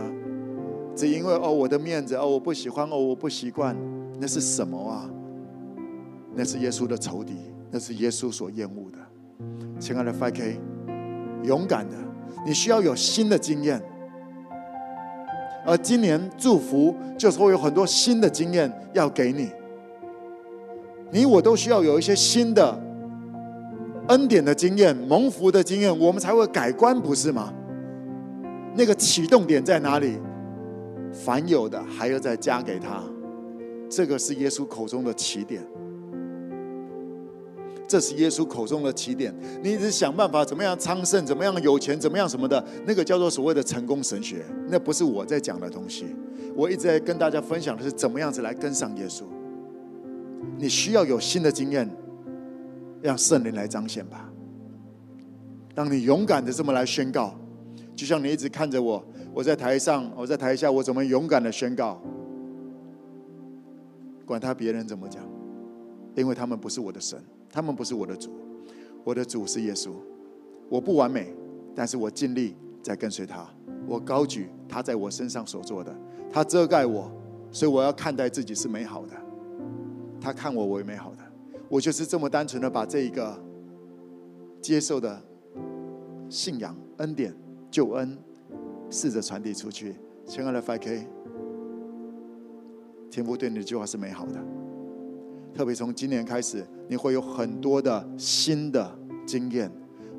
[0.95, 3.75] 只因为哦，我的面子哦，我不喜欢哦，我不习惯，
[4.19, 5.09] 那是什么啊？
[6.35, 7.33] 那是耶稣的仇敌，
[7.71, 8.97] 那是耶稣所厌恶的。
[9.79, 10.57] 亲爱的 5K，
[11.43, 11.95] 勇敢的，
[12.45, 13.81] 你需要有新的经验。
[15.65, 19.49] 而今年祝福就是会有很多新的经验要给你，
[21.11, 22.77] 你我都需要有一些新的
[24.09, 27.53] 恩典的经验、蒙福的经验，我们才会改观，不是吗？
[28.75, 30.17] 那个启动点在哪里？
[31.13, 33.01] 凡有的还要再加给他，
[33.87, 35.63] 这个是耶稣口中的起点。
[37.93, 39.31] 这是耶稣口中的起点。
[39.61, 46.07] 你一直想办法怎么样昌盛，怎么样有钱，怎么样什么的，那个叫做所谓的成功神学，那不是我在讲的东西。
[46.55, 49.25] 我一直在跟大家分享的是怎么样子来跟上耶稣。
[50.57, 51.87] 你需要有新的经验，
[52.99, 54.27] 让圣灵来彰显吧。
[55.75, 57.35] 当你勇敢的这么来宣告，
[57.95, 59.05] 就像你一直看着我，
[59.35, 62.01] 我在台上，我在台下，我怎么勇敢的宣告？
[64.25, 65.23] 管他别人怎么讲，
[66.15, 67.23] 因为他们不是我的神。
[67.53, 68.31] 他们不是我的主，
[69.03, 69.91] 我的主是耶稣。
[70.69, 71.31] 我不完美，
[71.75, 73.47] 但是我尽力在跟随他。
[73.85, 75.95] 我高举他在我身上所做的，
[76.31, 77.11] 他遮盖我，
[77.51, 79.13] 所以我要看待自己是美好的。
[80.19, 81.23] 他看我为美好的，
[81.69, 83.39] 我就是这么单纯的把这一个
[84.59, 85.21] 接受的
[86.29, 87.35] 信仰、恩典、
[87.69, 88.17] 救恩，
[88.89, 89.95] 试着传递出去。
[90.25, 91.05] 亲爱的 5K，
[93.11, 94.62] 天父对你的计划是美好的。
[95.53, 98.89] 特别从今年开始，你会有很多的新的
[99.25, 99.71] 经验，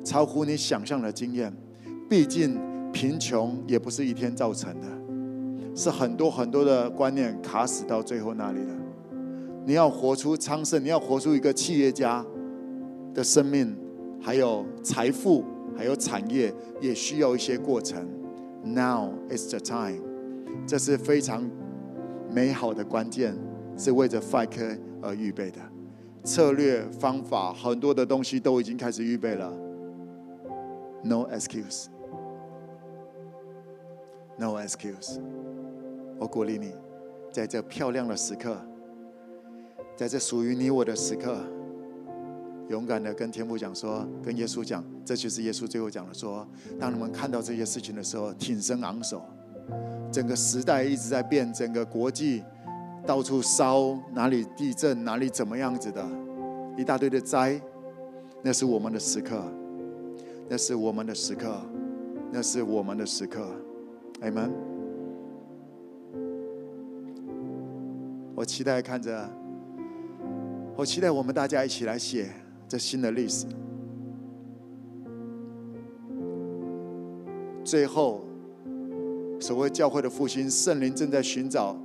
[0.03, 1.53] 超乎你想象的经验。
[2.09, 2.57] 毕竟
[2.91, 4.87] 贫穷也不是一天造成的，
[5.75, 8.71] 是很多很多的观念卡死到最后那里的。
[9.65, 12.23] 你要活出昌盛，你要活出一个企业家
[13.13, 13.75] 的生命，
[14.21, 15.43] 还有财富，
[15.75, 18.07] 还有产业，也需要一些过程。
[18.63, 20.01] Now is the time，
[20.67, 21.49] 这是非常
[22.31, 23.35] 美好的关键，
[23.77, 25.59] 是为着 FiveK 而预备的。
[26.23, 29.53] 策略、方法，很多的东西都已经开始预备了。
[31.03, 31.89] No excuse，No
[34.59, 35.19] excuse。
[36.17, 36.71] 我鼓励你，
[37.31, 38.57] 在这漂亮的时刻，
[39.95, 41.37] 在这属于你我的时刻，
[42.69, 46.47] 勇敢的跟天父讲说，跟耶稣讲，这就是耶稣最后讲的说：
[46.79, 49.21] 当你们看到这些事情的时候，挺身昂首。
[50.11, 52.43] 整个时代一直在变，整个国际
[53.05, 56.03] 到处烧，哪里地震，哪里怎么样子的，
[56.75, 57.61] 一大堆的灾，
[58.41, 59.43] 那是我们的时刻，
[60.49, 61.61] 那是我们的时刻，
[62.31, 63.47] 那是我们的时刻，
[64.21, 64.51] 阿门。
[68.33, 69.29] 我期待看着，
[70.75, 72.29] 我期待我们大家一起来写
[72.67, 73.45] 这新的历史。
[77.63, 78.25] 最后，
[79.39, 81.77] 所谓教会的复兴，圣灵正在寻找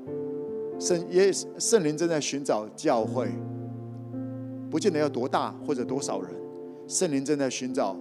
[0.80, 3.28] 圣耶，圣灵正在寻找教会，
[4.70, 6.30] 不见得要多大或者多少人，
[6.88, 7.94] 圣灵正在寻找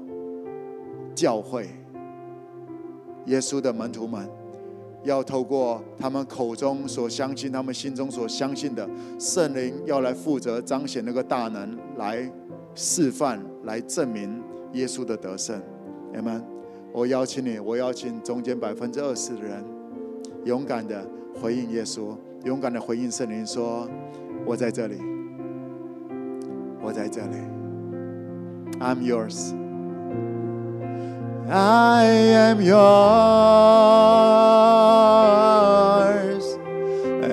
[1.14, 1.68] 教会，
[3.26, 4.28] 耶稣的门徒们。
[5.04, 8.88] 要透过他们口中所相信、他们心中所相信的
[9.18, 12.30] 圣灵，要来负责彰显那个大能，来
[12.76, 14.42] 示范、来证明
[14.74, 15.62] 耶稣的得胜。
[16.14, 16.44] 阿门！
[16.92, 19.64] 我邀请你，我邀请中间百分之二十的人，
[20.44, 21.06] 勇敢的
[21.42, 22.14] 回应耶稣，
[22.44, 23.88] 勇敢的回应圣灵，说
[24.46, 24.98] ：“我在这里，
[26.82, 27.38] 我在这里。
[28.80, 29.54] ”I'm yours.
[31.50, 32.80] I am yours.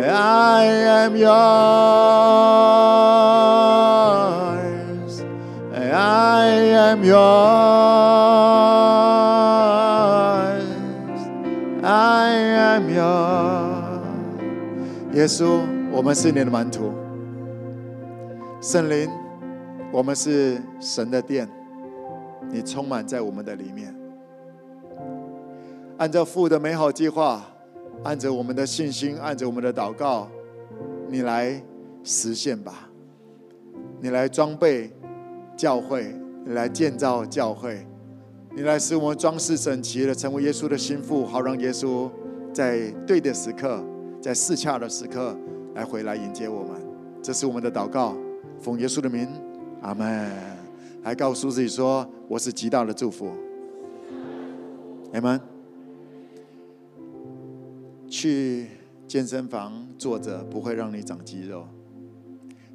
[0.08, 1.32] I am yours,
[5.74, 7.55] I am yours,
[15.26, 16.92] 耶稣，我们是你的门徒。
[18.60, 19.10] 圣灵，
[19.90, 21.48] 我们是神的殿，
[22.48, 23.92] 你充满在我们的里面。
[25.98, 27.44] 按照父的美好计划。
[28.04, 30.28] 按着我们的信心，按着我们的祷告，
[31.08, 31.60] 你来
[32.04, 32.88] 实现吧。
[34.00, 34.92] 你来装备
[35.56, 37.84] 教会，你来建造教会，
[38.54, 42.08] 你来使我们装饰整齐的，成为耶稣的心腹，好让耶稣
[42.52, 43.82] 在对的时刻，
[44.26, 45.36] 在适恰的时刻
[45.76, 46.70] 来回来迎接我们。
[47.22, 48.16] 这是我们的祷告，
[48.58, 49.28] 奉耶稣的名，
[49.82, 50.28] 阿门。
[51.00, 53.30] 还告诉自己说：“我是极大的祝福。”
[55.14, 55.40] 阿门。
[58.08, 58.66] 去
[59.06, 61.64] 健身房坐着不会让你长肌肉，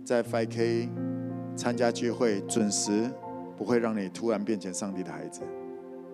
[0.06, 0.88] 在 5K
[1.57, 3.11] 参加聚会准时
[3.57, 5.41] 不会让你突然变成上帝的孩子，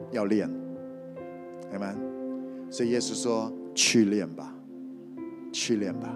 [0.10, 0.50] 要练，
[1.74, 1.96] 阿门？
[2.72, 4.52] 所以耶稣说：“去练吧，
[5.58, 6.10] 训练吧。”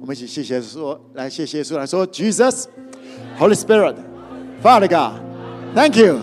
[0.00, 2.66] 我们一起谢谢说，来谢谢耶稣来说：“Jesus,
[3.38, 3.96] Holy Spirit,
[4.62, 5.20] Father God,
[5.74, 6.20] Thank you。”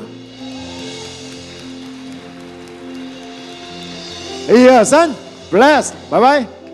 [4.55, 5.09] 一二三。
[5.51, 6.64] Bless，拜拜。